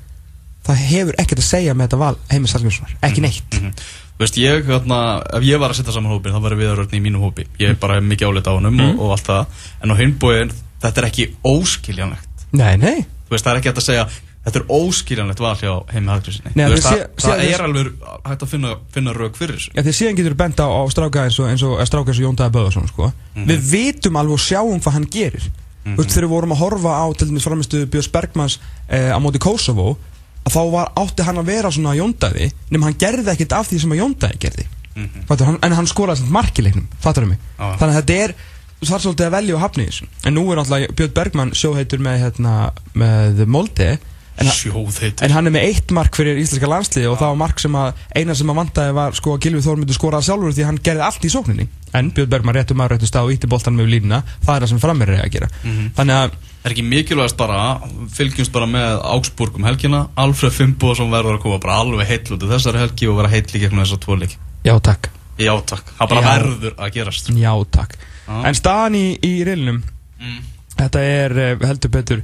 það 0.63 0.81
hefur 0.87 1.17
ekkert 1.19 1.41
að 1.43 1.47
segja 1.49 1.73
með 1.75 1.89
þetta 1.89 1.99
val 2.03 2.15
Heimis 2.31 2.53
Hallgrímssonar, 2.55 2.93
ekki 3.03 3.23
neitt. 3.25 3.57
Mhm. 3.57 3.73
Þú 4.13 4.21
veist, 4.23 4.37
ég, 4.39 4.61
hérna, 4.69 4.97
ef 5.35 5.43
ég 5.43 5.59
var 5.59 5.73
að 5.73 5.79
setja 5.81 5.91
saman 5.95 6.13
hópin 6.13 6.31
þá 6.31 6.39
var 6.45 6.53
við 6.55 6.69
að 6.71 6.93
í 6.95 6.99
mínu 7.03 7.19
hópi. 7.19 7.43
Ég 7.59 7.73
er 7.73 7.79
bara 7.81 7.97
mikið 7.99 8.29
álita 8.29 8.53
á 8.53 8.55
honum 8.55 8.77
Mhm. 8.77 8.93
og, 8.93 9.01
og 9.01 9.11
allt 9.17 9.25
það. 9.27 9.45
En 9.83 9.91
á 9.91 9.95
hinbóin, 9.99 10.53
þetta 10.79 11.01
er 11.01 11.07
ekki 11.09 11.25
óskiljanlegt. 11.43 12.45
Nei, 12.53 12.77
nei, 12.77 13.01
Þú 13.27 13.33
veist, 13.35 13.43
það 13.45 13.51
er 13.51 13.59
ekki 13.59 13.69
hægt 13.73 13.81
að 13.81 13.87
segja 13.89 14.07
Þetta 14.43 14.59
er 14.59 14.65
óskiljanlegt 14.75 15.39
val 15.39 15.53
hjá 15.55 15.71
heimi 15.93 16.11
þið 16.75 16.81
það, 16.83 17.03
það 17.15 17.39
sé- 17.39 17.53
er 17.53 17.61
alveg 17.63 17.91
hægt 18.27 18.41
að 18.43 18.49
finna, 18.51 18.71
finna 18.91 19.13
rauk 19.15 19.37
fyrir 19.39 19.55
þessu. 19.55 19.71
Já, 19.77 19.81
því 19.85 19.93
síðan 19.99 20.17
getur 20.19 20.35
bent 20.41 20.59
á, 20.59 20.67
á 20.67 20.81
stráka 20.91 21.23
eins 21.23 21.37
og, 21.39 21.47
eins 21.47 21.63
og, 21.63 21.77
stráka 21.87 22.11
eins 22.11 22.19
og 22.19 22.25
Jón 22.27 22.35
Daði 22.41 22.55
Böðarsson 22.57 22.89
sko. 22.91 23.07
Við 23.37 23.69
vitum 23.71 24.19
alveg 24.19 24.35
og 24.35 24.43
sjáum 24.43 24.81
hvað 24.83 24.97
hann 24.97 25.07
gerir. 25.15 25.45
Þú 25.83 25.95
veist, 25.99 26.11
þegar 26.15 26.27
við 26.27 26.33
vorum 26.35 26.51
að 26.55 26.61
horfa 26.63 26.91
á 26.91 27.05
til 27.15 27.27
dæmis 27.29 27.43
framistu 27.47 27.85
Björns 27.91 28.11
Bergmans 28.11 28.59
eh, 28.89 29.11
á 29.15 29.19
móti 29.23 29.39
Kosovo 29.43 29.97
að 30.43 30.53
þá 30.57 30.61
var, 30.71 30.91
átti 30.99 31.23
hann 31.23 31.39
að 31.39 31.49
vera 31.51 31.71
svona 31.71 31.95
Jón 31.95 32.13
Daði 32.19 32.51
nema 32.71 32.87
hann 32.89 32.99
gerði 32.99 33.31
ekkert 33.31 33.55
af 33.55 33.67
því 33.71 33.79
sem 33.83 33.95
Jón 33.95 34.15
Daði 34.19 34.39
gerði. 34.43 34.67
Fattur, 35.27 35.47
hann, 35.49 35.57
en 35.63 35.73
hann 35.73 35.87
skoraði 35.89 36.19
samt 36.21 36.31
markileiknum, 36.35 36.87
fattur 37.01 37.25
mig? 37.25 37.39
Já. 37.57 37.77
Þannig 37.79 37.95
að 37.95 37.99
þetta 38.01 38.17
er, 38.27 38.33
þú 38.79 38.89
þarf 38.91 39.03
svolítið 39.07 39.25
að 39.29 39.35
velja 39.37 39.55
og 39.57 39.63
þessu. 39.87 40.07
En 40.27 40.35
nú 40.37 40.43
er 40.51 40.59
náttúrulega 40.59 40.95
Björn 40.99 41.13
Bergman 41.17 41.53
sjóheitur 41.57 42.03
með, 42.03 42.19
hérna, 42.27 42.55
með 42.93 43.43
Molde 43.47 43.87
en, 44.41 44.49
En 45.21 45.31
hann 45.35 45.47
er 45.47 45.53
með 45.53 45.65
eitt 45.67 45.91
mark 45.93 46.15
fyrir 46.17 46.39
íslenska 46.41 46.69
landsliði 46.69 47.09
og 47.11 47.19
það 47.19 47.33
var 47.33 47.39
mark 47.43 47.59
sem 47.61 47.75
að 47.77 47.99
eina 48.17 48.35
sem 48.35 48.49
að 48.49 48.59
vantaði 48.61 48.95
var 48.97 49.17
sko 49.17 49.35
að 49.35 49.43
Gilvi 49.45 49.61
Þór 49.65 49.81
myndi 49.81 49.97
skoraða 49.97 50.27
sjálfur 50.27 50.55
því 50.55 50.63
að 50.63 50.69
hann 50.71 50.79
gerði 50.87 51.05
allt 51.07 51.27
í 51.27 51.31
sókninni. 51.33 51.67
En 51.93 52.09
Björn 52.15 52.31
Bergman 52.31 52.57
réttum 52.57 52.79
maður 52.81 52.95
réttum 52.95 53.11
stað 53.11 53.27
og 53.29 53.35
ítti 53.35 53.49
boltan 53.51 53.77
með 53.77 53.91
línuna. 53.93 54.23
Það 54.45 54.55
er 54.55 54.65
það 54.65 54.71
sem 54.73 54.81
frammeir 54.81 55.13
er 55.13 55.23
að 55.27 55.31
gera 55.37 55.51
þannig 55.99 56.17
að 56.23 56.41
Er 56.63 56.71
ekki 56.71 56.83
mikilvægast 56.87 57.35
bara, 57.35 57.57
fylgjumst 58.15 58.53
bara 58.55 58.65
með 58.71 59.01
Augsburg 59.11 59.57
um 59.59 59.65
helgina? 59.67 60.05
Alfred 60.15 60.53
Fimboðsson 60.55 61.09
verður 61.11 61.35
að 61.35 61.41
koma 61.43 61.57
bara 61.59 61.81
alveg 61.83 62.07
heill 62.07 62.37
út 62.37 62.45
af 62.47 62.53
þessari 62.53 62.79
helgi 62.79 63.09
og 63.11 63.17
vera 63.19 63.31
heill 63.33 63.49
í 63.51 63.59
gegnum 63.59 63.81
þessar 63.83 63.99
tvo 64.05 64.15
leiki. 64.15 64.37
Já 64.63 64.71
takk. 64.79 65.09
Já 65.43 65.51
takk, 65.67 65.91
það 65.97 66.13
bara 66.13 66.21
Já. 66.23 66.29
verður 66.29 66.77
að 66.79 66.93
gerast. 66.95 67.33
Já 67.35 67.51
takk. 67.67 67.97
Já. 68.23 68.37
en 68.47 68.55
staðan 68.55 68.95
í, 68.95 69.05
í 69.19 69.33
rilinum 69.43 69.83
Mm. 70.23 70.39
þetta 70.77 70.99
er 71.03 71.33
eh, 71.43 71.55
heldur 71.67 71.91
betur 71.91 72.21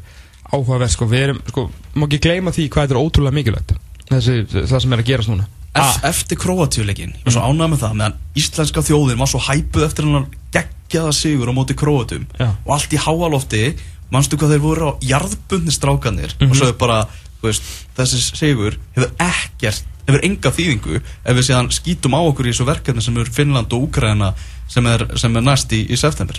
áhugaverð 0.53 0.91
sko 0.95 1.05
við 1.11 1.23
erum 1.27 1.39
sko 1.47 1.67
má 1.95 2.05
ekki 2.07 2.19
gleyma 2.25 2.51
því 2.55 2.67
hvað 2.69 2.87
þetta 2.87 2.95
er 2.97 3.03
ótrúlega 3.03 3.37
mikilvægt 3.39 3.73
þessi 4.09 4.35
það 4.65 4.79
sem 4.81 4.93
er 4.93 5.01
að 5.03 5.09
gerast 5.11 5.29
núna. 5.29 5.45
Ef, 5.79 5.99
Eftir 6.09 6.37
Króatíuleikin, 6.41 7.11
ég 7.13 7.25
var 7.27 7.33
svo 7.35 7.41
ánægð 7.45 7.69
með 7.75 7.81
það 7.83 7.91
meðan 7.99 8.15
íslenska 8.41 8.81
þjóðin 8.87 9.19
var 9.21 9.29
svo 9.29 9.39
hæpuð 9.45 9.83
eftir 9.85 10.07
hennar 10.07 10.25
geggjaða 10.55 11.11
sigur 11.13 11.51
á 11.51 11.53
móti 11.53 11.75
Króatum 11.77 12.25
Já. 12.39 12.47
og 12.65 12.71
allt 12.73 12.95
í 12.97 12.97
háalofti 13.03 13.61
manstu 14.09 14.39
hvað 14.41 14.55
þeir 14.55 14.63
voru 14.65 14.89
á 14.89 14.91
jarðbundni 15.05 15.71
strákanir 15.75 16.33
Mhm. 16.39 16.49
og 16.49 16.57
svo 16.57 16.67
er 16.71 16.73
bara, 16.81 17.03
veist, 17.43 17.61
þessi 17.95 18.23
sigur 18.33 18.79
hefur 18.97 19.11
ekkert, 19.21 19.83
hefur 20.09 20.25
enga 20.25 20.49
þýðingu 20.57 20.95
ef 20.97 21.37
við 21.37 21.45
séðan 21.51 21.69
skítum 21.77 22.17
á 22.17 22.21
okkur 22.25 22.49
í 22.49 22.51
þessu 22.55 22.65
verkefni 22.65 23.01
sem 23.05 23.17
er 23.21 23.29
Finnland 23.29 23.71
og 23.77 23.85
Úkraina 23.91 24.33
sem 24.67 24.85
er, 24.89 25.05
sem 25.21 25.35
er 25.37 25.41
næst 25.45 25.69
í, 25.77 25.85
í 25.85 25.95
september 25.95 26.35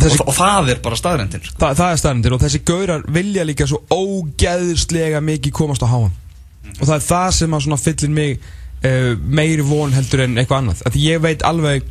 og 0.00 0.06
þessi 0.06 0.22
og, 0.22 0.30
og 0.32 0.36
það 0.38 0.72
er 0.72 0.80
bara 0.84 0.98
staðrendin 0.98 1.44
sko. 1.44 1.58
Þa, 1.60 1.70
það 1.78 1.92
er 1.92 2.00
staðrindir 2.02 2.36
og 2.36 2.42
þessi 2.44 2.62
gaurar 2.70 3.04
vilja 3.18 3.44
líka 3.46 3.68
svo 3.68 3.82
ógeðslega 3.92 5.20
mikið 5.24 5.54
komast 5.60 5.84
á 5.84 5.88
háan 5.90 6.16
og 6.78 6.82
það 6.86 6.96
er 6.96 7.06
það 7.06 7.30
sem 7.36 7.56
að 7.56 7.64
svona 7.66 7.80
fyllir 7.80 8.14
mig 8.16 8.36
uh, 8.40 9.12
meiri 9.20 9.66
von 9.66 9.94
heldur 9.96 10.24
en 10.24 10.38
eitthvað 10.40 10.62
annað 10.62 10.82
að 10.88 10.98
ég 11.02 11.22
veit 11.24 11.44
alveg 11.46 11.86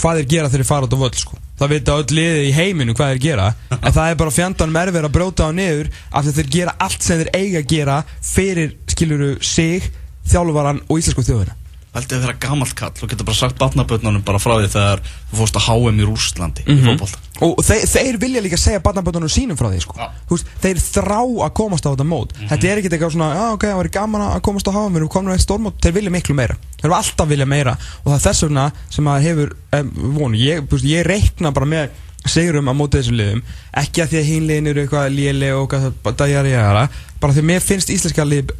hvað 0.00 0.18
þeir 0.18 0.28
gera 0.32 0.50
þegar 0.50 0.62
þeir 0.62 0.70
fara 0.72 0.88
út 0.88 0.96
á 0.96 1.02
völl 1.02 1.16
sko. 1.20 1.40
það 1.60 1.72
veit 1.74 1.90
öll 1.94 2.16
liðið 2.18 2.44
í 2.48 2.52
heiminu 2.56 2.94
hvað 2.98 3.14
þeir 3.14 3.24
gera 3.26 3.48
en 3.84 3.94
það 3.94 4.04
er 4.04 4.20
bara 4.22 4.36
fjandanum 4.38 4.78
erfið 4.82 5.08
að 5.08 5.16
bróta 5.18 5.48
á 5.48 5.50
niður 5.54 5.90
af 6.10 6.24
því 6.24 6.32
að 6.32 6.38
þeir 6.40 6.52
gera 6.56 6.76
allt 6.86 7.06
sem 7.06 7.22
þeir 7.22 7.34
eiga 7.36 7.62
að 7.62 7.74
gera 7.74 7.98
fyrir 8.32 8.76
skiluru 8.90 9.34
sig 9.44 9.90
þjálfvaran 10.32 10.82
og 10.88 11.02
íslensku 11.02 11.26
þjóðina 11.28 11.61
Veldi 11.92 12.16
að 12.16 12.22
vera 12.24 12.34
gamalt 12.40 12.72
kall 12.72 12.94
og 13.04 13.10
geta 13.10 13.24
bara 13.28 13.36
sagt 13.36 13.58
batnabötnunum 13.60 14.22
bara 14.24 14.38
frá 14.40 14.54
því 14.56 14.68
þegar 14.72 15.02
þú 15.04 15.38
fórst 15.42 15.58
að 15.58 15.66
HM 15.66 15.98
í 16.00 16.06
Rússlandi 16.08 16.64
í 16.64 16.76
fótbolta. 16.80 17.18
Og 17.44 17.58
þeir, 17.66 17.82
þeir 17.90 18.18
vilja 18.22 18.42
líka 18.44 18.58
segja 18.60 18.80
barnaböndunum 18.84 19.32
sínum 19.32 19.58
frá 19.60 19.68
því 19.68 19.82
sko. 19.84 19.98
Þú 20.30 20.38
veist, 20.38 20.54
þeir 20.62 20.80
þrá 20.86 21.18
að 21.20 21.50
komast 21.58 21.84
á 21.84 21.92
þetta 21.92 22.06
mót. 22.08 22.32
Þetta 22.38 22.70
er 22.70 22.80
ekkert 22.80 22.96
eitthvað 22.96 23.12
svona, 23.16 23.28
já 23.36 23.44
ok, 23.58 23.66
það 23.68 23.80
var 23.82 23.90
gaman 23.98 24.24
að 24.28 24.38
komast 24.48 24.70
á 24.70 24.76
háum 24.76 24.94
við 24.94 25.02
erum 25.02 25.12
komin 25.12 25.32
á 25.32 25.36
eitt 25.36 25.44
stórmót, 25.44 25.76
þeir 25.84 25.96
vilja 25.98 26.14
miklu 26.16 26.38
meira. 26.38 26.56
Þeir 26.78 26.88
eru 26.88 26.96
alltaf 26.96 27.28
vilja 27.28 27.48
meira. 27.52 27.76
Og 28.00 28.08
það 28.08 28.16
er 28.16 28.24
þess 28.28 28.46
vegna 28.46 28.64
sem 28.96 29.12
að 29.12 29.26
hefur 29.28 29.52
um, 29.76 29.92
vonu, 30.16 30.40
ég, 30.40 30.78
ég 30.88 31.06
reikna 31.08 31.52
bara 31.52 31.68
með 31.74 32.00
sigurum 32.28 32.70
á 32.70 32.74
móti 32.76 33.00
þessum 33.00 33.18
liðum. 33.18 33.42
Ekki 33.82 34.04
að 34.04 34.12
því 34.12 34.20
að 34.20 34.30
hinliðin 34.30 34.70
eru 34.72 34.84
eitthvað 34.84 35.12
léle 35.16 35.52
og 35.56 35.76
eitthvað 35.76 36.18
dæjari 36.22 36.54
jægara 36.54 36.88
bara 37.22 37.34
því 37.36 37.42
að 37.42 37.48
mér 37.52 37.62
finnst 37.62 37.92
íslenska 37.94 38.24
lið 38.26 38.50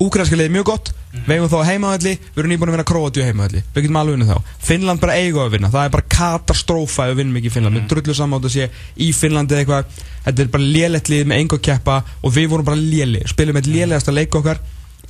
úkrænska 0.00 0.38
lið 0.38 0.50
mjög 0.54 0.66
gott. 0.70 0.90
Við 1.10 1.34
eigum 1.34 1.50
þá 1.50 1.66
heimaðalli, 1.66 2.12
við 2.22 2.40
erum 2.40 2.52
nýbúin 2.52 2.70
að 2.70 2.74
vinna 2.76 2.86
Króatíu 2.86 3.24
heimaðalli 3.26 3.60
við 3.74 3.84
getum 3.84 3.96
alveg 3.98 4.16
unnið 4.16 4.28
þá. 4.30 4.50
Finnland 4.62 5.02
bara 5.02 5.16
eiga 5.18 5.42
að 5.42 5.56
vinna, 5.56 5.70
það 5.72 5.86
er 5.86 5.94
bara 5.96 6.06
katastrófa 6.14 7.06
ef 7.06 7.10
við 7.10 7.18
vinnum 7.20 7.38
ekki 7.40 7.50
í 7.50 7.54
Finnland, 7.54 7.78
við 7.80 7.88
drullu 7.90 8.14
saman 8.14 8.38
á 8.38 8.40
þetta 8.40 8.52
sé 8.54 8.68
í 8.94 9.08
Finnlandi 9.18 9.56
eða 9.56 9.64
eitthvað, 9.64 10.04
þetta 10.28 10.44
er 10.44 10.52
bara 10.54 10.68
lélegt 10.76 11.10
lið 11.10 11.24
með 11.26 11.42
enga 11.42 11.58
keppa 11.66 11.96
og 12.22 12.34
við 12.36 12.46
vorum 12.52 12.68
bara 12.70 12.78
léli 12.78 13.24
spilum 13.26 13.58
með 13.58 13.72
lélegasta 13.74 14.14
leik 14.14 14.38
okkar 14.38 14.62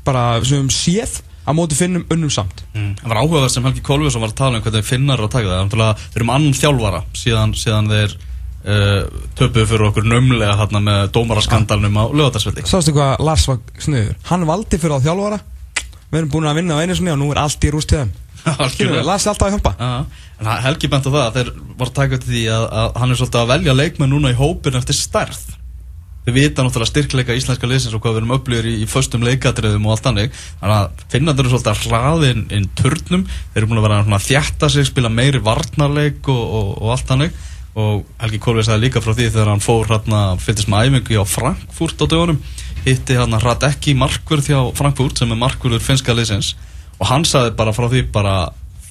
bara 0.06 0.24
sem 0.40 0.64
við 0.64 0.78
séð 0.78 1.20
á 1.50 1.58
móti 1.58 1.78
finnum 1.78 2.06
unnum 2.10 2.32
samt 2.32 2.64
Mm. 2.70 2.94
Það 3.00 3.10
var 3.10 3.18
áhugavert 3.20 3.52
sem 3.52 3.64
Helgi 3.66 3.82
Kolviðsson 3.82 4.22
var 4.22 4.30
að 4.30 4.38
tala 4.38 4.58
um 4.58 4.62
hvernig 4.64 4.86
finnar 4.86 5.20
að 5.20 5.30
taka 5.34 5.48
það. 5.50 5.72
Þeir 5.74 6.20
eru 6.20 6.26
með 6.28 6.36
annan 6.36 6.58
þjálfara 6.60 7.00
síðan, 7.18 7.54
síðan 7.58 7.90
þeir 7.90 8.14
uh, 8.14 9.22
töpuðu 9.38 9.66
fyrir 9.72 9.86
okkur 9.88 10.06
nömlega 10.06 10.54
hérna 10.60 10.82
með 10.86 11.00
dómaraskandalnum 11.16 11.98
á 11.98 12.04
lögatarsveldi. 12.14 12.66
Sástu 12.70 12.94
hvað 12.94 13.24
Lars 13.26 13.48
var 13.50 13.58
sniður? 13.82 14.14
Hann 14.30 14.46
valdi 14.46 14.78
fyrir 14.78 14.96
á 14.96 15.04
þjálfara 15.04 15.40
Við 16.10 16.18
erum 16.18 16.32
búin 16.32 16.48
að 16.50 16.58
vinna 16.58 16.74
á 16.78 16.82
einu 16.82 16.96
sinni 16.98 17.12
og 17.12 17.20
nú 17.20 17.30
er 17.30 17.38
allt 17.44 17.64
í 17.64 17.70
rúst 17.70 17.92
til 17.92 18.02
þeim 18.02 18.10
Lars 19.08 19.26
er 19.26 19.32
alltaf 19.34 19.46
að 19.46 19.54
hjálpa 19.54 19.72
Helgi 20.64 20.90
bent 20.90 21.06
á 21.06 21.10
það 21.10 21.22
að 21.22 21.36
þeir 21.36 21.50
var 21.78 21.90
að 21.90 21.96
taka 21.98 22.18
til 22.18 22.30
því 22.32 22.44
að, 22.56 22.64
að 22.80 22.94
hann 23.02 23.12
er 23.12 23.20
svolítið 23.20 23.40
að 23.42 23.50
velja 23.52 23.74
leikmenn 23.76 24.14
núna 24.14 24.32
í 24.32 24.38
hópin 24.38 24.78
eftir 24.80 24.96
stærð 24.98 25.42
við 26.26 26.36
vita 26.36 26.64
náttúrulega 26.64 26.90
styrkleika 26.90 27.36
íslenska 27.36 27.68
liðsins 27.68 27.94
og 27.96 28.02
hvað 28.04 28.16
við 28.16 28.20
erum 28.20 28.34
upplýður 28.36 28.68
í, 28.68 28.74
í 28.84 28.88
föstum 28.90 29.24
leikadriðum 29.24 29.86
og 29.88 29.94
allt 29.94 30.10
annir 30.10 30.32
þannig 30.60 30.74
að 30.76 31.04
finnandur 31.14 31.46
eru 31.46 31.54
svolítið 31.54 31.72
að 31.72 31.86
hraðin 31.86 32.42
inn 32.56 32.66
turnum, 32.76 33.24
þeir 33.54 33.62
eru 33.62 33.70
búin 33.70 33.80
að 33.80 33.86
vera 33.88 34.20
þjætta 34.26 34.70
sig, 34.74 34.88
spila 34.90 35.12
meiri 35.12 35.40
varnarleik 35.44 36.28
og, 36.28 36.42
og, 36.60 36.74
og 36.76 36.92
allt 36.96 37.14
annir 37.16 37.32
og 37.78 38.06
Helgi 38.18 38.40
Kolvi 38.42 38.64
sagði 38.66 38.86
líka 38.86 39.02
frá 39.02 39.12
því 39.14 39.28
þegar 39.30 39.52
hann 39.52 39.62
fór 39.62 39.90
hérna, 39.90 40.22
fylgist 40.42 40.70
með 40.70 40.90
æfingu 40.90 41.22
á 41.22 41.24
Frankfurt 41.28 42.02
á 42.02 42.06
dögunum, 42.10 42.40
hitti 42.84 43.18
hann 43.18 43.36
að 43.36 43.44
hraða 43.44 43.70
ekki 43.70 43.94
markverð 43.98 44.50
hjá 44.50 44.58
Frankfurt 44.78 45.20
sem 45.20 45.30
er 45.30 45.38
markverður 45.38 45.84
finska 45.84 46.16
liðsins. 46.16 46.56
Og 46.98 47.06
hann 47.08 47.26
sagði 47.28 47.54
bara 47.60 47.74
frá 47.76 47.86
því 47.86 48.02
bara 48.12 48.34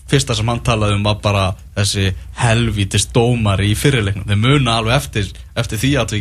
fyrsta 0.09 0.37
sem 0.37 0.47
hann 0.49 0.63
talaði 0.65 0.95
um 0.97 1.03
var 1.05 1.19
bara 1.21 1.43
þessi 1.75 2.13
helvítist 2.39 3.11
dómar 3.13 3.61
í 3.61 3.75
fyrirleiknum, 3.77 4.25
þeir 4.29 4.41
muna 4.41 4.79
alveg 4.79 4.95
eftir, 4.95 5.27
eftir 5.59 5.83
því 5.83 5.91
að 5.99 6.15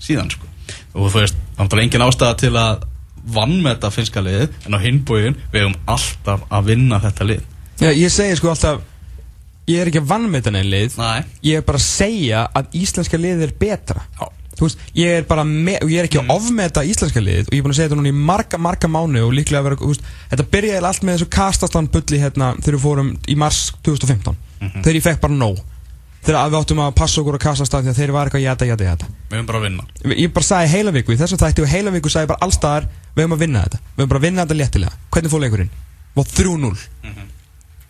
síðan 0.00 0.30
sko. 0.32 0.48
og 0.94 1.10
þú 1.10 1.20
veist, 1.20 1.36
það 1.58 1.76
er 1.76 1.82
engin 1.84 2.06
ástæða 2.06 2.38
til 2.40 2.54
að 2.58 2.86
vannmeta 3.34 3.90
finska 3.92 4.22
lið 4.24 4.48
en 4.66 4.76
á 4.76 4.78
hinbúin 4.80 5.36
við 5.52 5.64
hefum 5.64 5.76
alltaf 5.92 6.44
að 6.48 6.70
vinna 6.72 7.00
þetta 7.02 7.28
lið. 7.28 7.46
Já, 7.80 7.90
ég 7.92 8.12
segi 8.12 8.36
sko 8.38 8.52
alltaf 8.52 8.82
ég 9.70 9.80
er 9.80 9.90
ekki 9.90 10.02
að 10.02 10.10
vannmeta 10.10 10.52
neina 10.52 10.68
lið. 10.68 10.98
Nei. 10.98 11.22
ég 11.46 11.60
er 11.60 11.64
bara 11.66 11.80
að 11.80 11.86
segja 11.86 12.44
að 12.56 12.76
íslenska 12.80 13.20
lið 13.20 13.46
er 13.46 13.56
betra. 13.60 14.04
Já. 14.18 14.28
þú 14.56 14.66
veist, 14.66 14.80
ég 14.98 15.18
er 15.20 15.26
bara 15.28 15.44
me, 15.48 15.76
og 15.80 15.88
ég 15.92 16.02
er 16.02 16.08
ekki 16.08 16.20
að 16.20 16.32
ofmeta 16.34 16.84
íslenska 16.84 17.22
lið 17.24 17.46
og 17.46 17.54
ég 17.54 17.60
er 17.60 17.64
búin 17.64 17.72
að 17.72 17.78
segja 17.78 17.90
þetta 17.90 18.00
núna 18.00 18.10
í 18.10 18.24
marga, 18.30 18.58
marga 18.60 18.90
mánu 18.92 19.22
og 19.24 19.32
líklega 19.36 19.62
að 19.62 19.68
vera, 19.70 19.78
þú 19.80 19.92
veist, 19.94 20.10
þetta 20.32 20.48
byrjaði 20.52 20.88
allt 20.90 21.06
með 21.06 21.16
þessu 21.16 21.28
kastastan 21.36 21.88
bulli 21.94 22.20
hérna 22.20 22.50
þegar 22.58 22.76
við 22.76 22.84
fórum 22.84 23.12
í 23.24 23.36
mars 23.40 23.60
2015 23.86 24.36
þegar 24.82 24.98
ég 24.98 25.06
fekk 25.06 25.22
bara 25.22 25.38
nóg 25.38 25.62
þegar 26.24 26.50
við 26.52 26.58
áttum 26.60 26.82
að 26.84 26.96
passa 27.00 27.20
okkur 27.22 27.38
að 27.38 27.44
kastastan 27.44 27.84
því 27.84 27.92
að 27.92 28.00
þeir 28.00 28.14
var 28.16 28.28
eitthvað 28.30 28.46
jæta, 28.46 28.70
jæta, 28.70 28.88
jæta. 28.90 29.10
Við 29.30 29.38
hefum 29.38 29.50
bara 29.50 29.60
að 29.60 29.68
vinna. 29.68 29.86
Ég 30.16 30.32
bara 30.36 30.48
sagði 30.50 30.72
heila 30.74 30.96
viku 30.96 31.14
í 31.14 31.20
þessum 31.20 31.40
þætti 31.40 31.64
og 31.64 31.70
heila 31.72 31.94
viku 31.94 32.12
sagði 32.12 32.32
bara 32.32 32.44
allstaðar 32.48 32.90
við 33.14 33.22
höfum 33.24 33.36
að 33.38 33.44
vinna 33.46 33.62
þetta. 33.64 33.80
Við 33.84 34.02
höfum 34.02 34.12
bara 34.12 34.20
að 34.20 34.26
vinna 34.28 34.44
þetta 34.44 34.58
léttilega. 34.60 34.98
Hvernig 35.10 35.32
fór 35.32 35.44
leikurinn? 35.46 35.72
var 36.16 36.26
3-0 36.26 36.72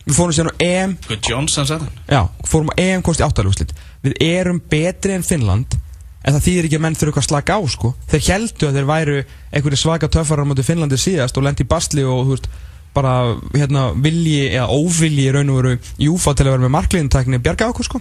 við 0.01 0.17
fórum 0.17 0.35
síðan 0.35 0.51
á 0.51 0.63
EM. 0.65 0.97
Johnson 1.29 1.69
sagði 1.69 1.91
já, 2.09 2.23
fórum 2.49 2.73
á 2.73 2.75
EM 2.81 3.05
komst 3.05 3.23
í 3.23 3.27
áttalúslit 3.27 3.75
við 4.05 4.17
erum 4.25 4.61
betri 4.73 5.15
en 5.17 5.27
Finnland 5.27 5.77
en 6.21 6.35
það 6.35 6.47
þýðir 6.47 6.69
ekki 6.69 6.79
að 6.81 6.85
menn 6.85 6.99
þurfa 7.01 7.23
að 7.23 7.29
slaka 7.29 7.57
á 7.57 7.61
sko. 7.71 7.93
þeir 8.11 8.25
heldu 8.27 8.69
að 8.69 8.79
þeir 8.79 8.89
væru 8.91 9.21
einhverju 9.53 9.81
svaka 9.81 10.11
töffarar 10.13 10.45
á 10.45 10.51
móti 10.51 10.67
Finnlandi 10.67 10.99
síðast 11.01 11.37
og 11.37 11.47
lendi 11.47 11.65
í 11.65 11.71
basli 11.71 12.05
og 12.05 12.25
þú 12.27 12.35
veist 12.35 12.51
bara 12.97 13.13
hérna 13.55 13.85
vilji 13.95 14.49
eða 14.51 14.67
óvilji 14.75 15.29
í 15.29 15.35
raun 15.35 15.53
og 15.53 15.61
veru 15.61 15.77
í 15.79 16.09
úfa 16.11 16.35
til 16.35 16.49
að 16.49 16.57
vera 16.57 16.65
með 16.65 16.75
markliðintækni 16.75 17.43
bjarga 17.45 17.71
okkur 17.71 17.87
sko 17.87 18.01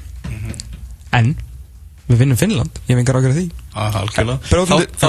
en 1.11 1.35
við 2.09 2.17
vinnum 2.23 2.37
Finnland, 2.39 2.79
ég 2.89 2.97
vengar 2.97 3.19
ákveður 3.19 3.35
því. 3.37 3.43
Ah, 3.77 3.93
algjörlega. 4.01 4.39
Bróðandi- 4.49 4.87
Þá- 4.97 5.03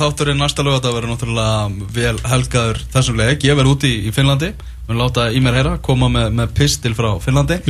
Þátturinn 0.00 0.36
er- 0.36 0.40
næsta 0.40 0.64
lögat 0.64 0.86
að 0.88 0.94
vera 0.96 1.10
náttúrulega 1.10 1.92
vel 1.92 2.18
helgaður 2.24 2.80
þessum 2.94 3.16
leik. 3.20 3.44
Ég 3.44 3.56
verð 3.58 3.74
úti 3.74 3.90
í, 3.90 4.06
í 4.08 4.12
Finnlandi, 4.16 4.52
við 4.88 4.96
láta 4.96 5.26
í 5.30 5.42
mér 5.44 5.58
heyra, 5.60 5.74
koma 5.82 6.08
með, 6.08 6.32
með 6.32 6.54
pistil 6.56 6.94
frá 6.94 7.10
Finnlandi. 7.20 7.60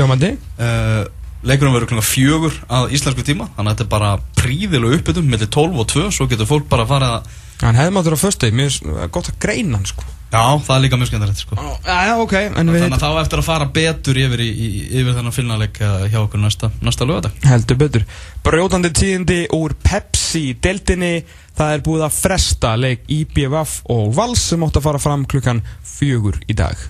Uh, 0.59 1.05
leikurinn 1.43 1.75
verður 1.75 1.91
klokka 1.91 2.07
fjögur 2.07 2.55
að 2.71 2.93
íslensku 2.95 3.25
tíma, 3.27 3.49
þannig 3.57 3.73
að 3.73 3.75
þetta 3.75 3.87
er 3.89 3.93
bara 3.99 4.13
príðilega 4.39 4.99
uppbytum, 5.01 5.27
millir 5.27 5.51
12 5.51 5.79
og 5.83 5.87
2, 5.91 6.07
svo 6.15 6.29
getur 6.31 6.47
fólk 6.47 6.69
bara 6.69 6.85
að 6.87 6.89
fara 6.95 7.23
hann 7.63 7.75
hefði 7.79 7.93
maður 7.95 8.15
á 8.15 8.23
föstu, 8.23 8.51
mér 8.55 8.71
er 9.03 9.09
gott 9.09 9.27
að 9.31 9.39
greina 9.43 9.77
hann 9.79 9.87
sko 9.87 10.03
Já, 10.33 10.41
það 10.65 10.73
er 10.75 10.81
líka 10.87 10.97
mjög 10.97 11.09
skemmtilegt, 11.11 11.41
sko. 11.45 11.57
já, 11.85 12.13
ok, 12.17 12.33
en 12.57 12.71
við 12.73 12.87
Þannig 12.87 12.95
að 12.97 13.03
þá 13.03 13.19
eftir 13.21 13.41
að 13.43 13.45
fara 13.51 13.67
betur 13.77 14.21
yfir, 14.23 14.41
í, 14.41 14.47
í, 14.49 14.69
yfir 15.03 15.17
þennan 15.19 15.35
Finnlanleik 15.37 15.81
uh, 15.85 16.07
hjá 16.09 16.19
okkur 16.23 16.41
næsta, 16.41 16.71
næsta 16.81 17.05
lögadag. 17.09 17.35
heldur 17.45 17.79
betur 17.83 18.07
Brjótandi 18.47 18.93
tíðindi 18.97 19.37
úr 19.53 19.75
Pepsi 19.85 20.55
Deltinni, 20.65 21.11
það 21.59 21.75
er 21.75 21.85
búið 21.85 22.07
að 22.07 22.17
fresta 22.17 22.73
leik 22.81 23.05
IBVF 23.13 23.75
og 23.93 24.09
Vals 24.17 24.47
sem 24.55 24.65
átt 24.65 24.81
að 24.81 24.87
fara 24.89 25.03
fram 25.05 25.27
klukkan 25.29 25.61
fjögur 25.85 26.41
í 26.49 26.57
dag 26.57 26.81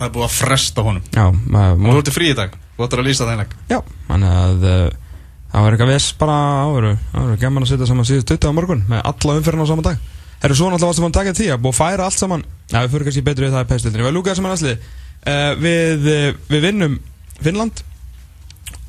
Það 0.00 0.08
er 0.08 0.14
búið 0.16 0.26
að 0.30 0.34
fresta 0.40 0.82
honum. 0.82 1.04
Já, 1.12 1.26
Og 1.28 1.84
þú 1.92 1.98
ert 2.00 2.08
í 2.10 2.16
frí 2.16 2.32
í 2.32 2.38
dag, 2.40 2.56
þú 2.78 2.86
ættir 2.88 3.02
að 3.04 3.06
lýsa 3.06 3.26
það 3.26 3.34
einleg. 3.36 3.52
Já, 3.68 3.78
þannig 4.08 4.32
að 4.40 4.64
uh, 4.72 4.80
það 5.52 5.66
var 5.68 5.76
eitthvað 5.76 5.92
viss 5.92 6.08
bara 6.24 6.40
áveru 6.64 6.96
Það 7.12 7.28
var 7.28 7.38
gaman 7.44 7.66
að 7.68 7.70
setja 7.74 7.92
saman 7.92 8.08
síðust 8.08 8.32
20 8.32 8.48
á 8.48 8.56
morgun 8.56 8.82
með 8.88 9.04
alla 9.12 9.36
umferðina 9.38 9.68
á 9.68 9.70
sama 9.70 9.84
dag 9.92 10.00
Herru, 10.42 10.58
svo 10.58 10.72
náttúrulega 10.72 10.90
varstu 10.90 11.04
búin 11.04 11.12
að 11.12 11.20
taka 11.20 11.36
því 11.38 11.48
að 11.54 11.62
búið 11.62 11.72
að 11.72 11.78
færa 11.78 12.08
allt 12.08 12.18
saman. 12.18 12.44
Já, 12.72 12.80
við 12.80 12.92
fyrir 12.92 13.08
kannski 13.08 13.24
betur 13.28 13.46
við 13.46 13.54
það 13.54 13.64
í 13.64 13.70
pestildinni 13.70 14.02
Við 14.02 14.08
erum 14.08 14.18
lúkað 14.18 14.38
saman 14.38 14.54
aðslið 14.56 14.84
uh, 15.30 15.52
við, 15.62 16.06
uh, 16.10 16.28
við 16.48 16.64
vinnum 16.66 16.96
Finnland 17.42 17.82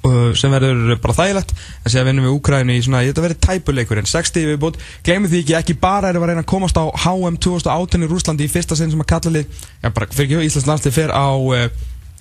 uh, 0.08 0.32
sem 0.38 0.54
verður 0.54 0.96
bara 1.04 1.16
þægilegt. 1.20 1.54
En 1.84 1.94
séðan 1.94 2.10
vinnum 2.10 2.28
við 2.28 2.36
Úkræni 2.40 2.78
í 2.80 2.84
svona, 2.86 3.04
þetta 3.06 3.26
verður 3.28 3.42
tæpuleikurinn. 3.48 4.10
60 4.10 4.50
viðbútt, 4.50 4.82
gleymið 5.06 5.36
því 5.36 5.42
ekki 5.44 5.58
ekki 5.60 5.78
bara 5.84 6.10
erum 6.10 6.24
við 6.24 6.30
að 6.30 6.34
reyna 6.34 6.46
að 6.46 6.52
komast 6.54 6.80
á 6.80 6.86
HM 7.06 7.40
2018 7.46 8.08
í 8.08 8.12
Rúslandi 8.12 8.48
í 8.48 8.52
fyrsta 8.52 8.78
sinn 8.80 8.94
sem 8.94 9.04
að 9.04 9.12
kalla 9.14 9.36
lið. 9.38 9.64
Já, 9.84 9.90
bara 9.90 10.10
fyrir 10.10 10.40
ekki, 10.40 10.50
Íslands 10.50 10.70
landslið 10.72 10.98
fer 10.98 11.14
á 11.14 11.28
uh, 11.38 11.68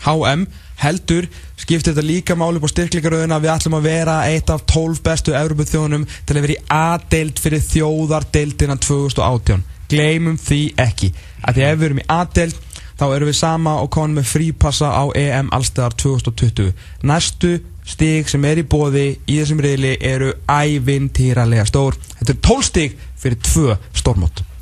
HM 0.04 0.46
heldur 0.82 1.28
skiptir 1.60 1.92
þetta 1.92 2.04
líka 2.06 2.36
máli 2.38 2.58
upp 2.58 2.66
á 2.66 2.74
styrkleikaröðuna 2.74 3.38
við 3.42 3.52
ætlum 3.54 3.78
að 3.78 3.86
vera 3.86 4.16
eitt 4.30 4.50
af 4.50 4.64
12 4.70 5.02
bestu 5.04 5.34
Európa 5.38 5.66
þjónum 5.68 6.06
til 6.26 6.36
að 6.36 6.44
vera 6.46 6.56
í 6.56 6.62
A-deild 6.76 7.42
fyrir 7.42 7.64
þjóðardeildina 7.68 8.78
2018 8.82 9.64
gleymum 9.92 10.38
því 10.40 10.60
ekki. 10.80 11.12
Að 11.44 11.58
því 11.58 11.66
ef 11.68 11.78
við 11.78 11.88
erum 11.88 12.02
í 12.02 12.06
A-deild 12.16 12.60
þá 12.98 13.04
erum 13.08 13.30
við 13.30 13.38
sama 13.38 13.74
og 13.82 13.90
konum 13.94 14.20
með 14.20 14.30
frípassa 14.30 14.92
á 14.94 15.04
EM 15.18 15.50
allstæðar 15.54 15.96
2020 16.02 16.72
næstu 17.08 17.56
stig 17.88 18.30
sem 18.30 18.44
er 18.46 18.62
í 18.62 18.68
bóði 18.68 19.08
í 19.26 19.40
þessum 19.40 19.62
reyli 19.62 19.96
eru 19.98 20.30
ævintýralega 20.46 21.66
stór. 21.66 21.98
Þetta 22.20 22.34
er 22.36 22.40
12 22.48 22.68
stig 22.70 22.96
fyrir 23.18 23.42
tvö 23.42 23.76
stórmót 23.98 24.46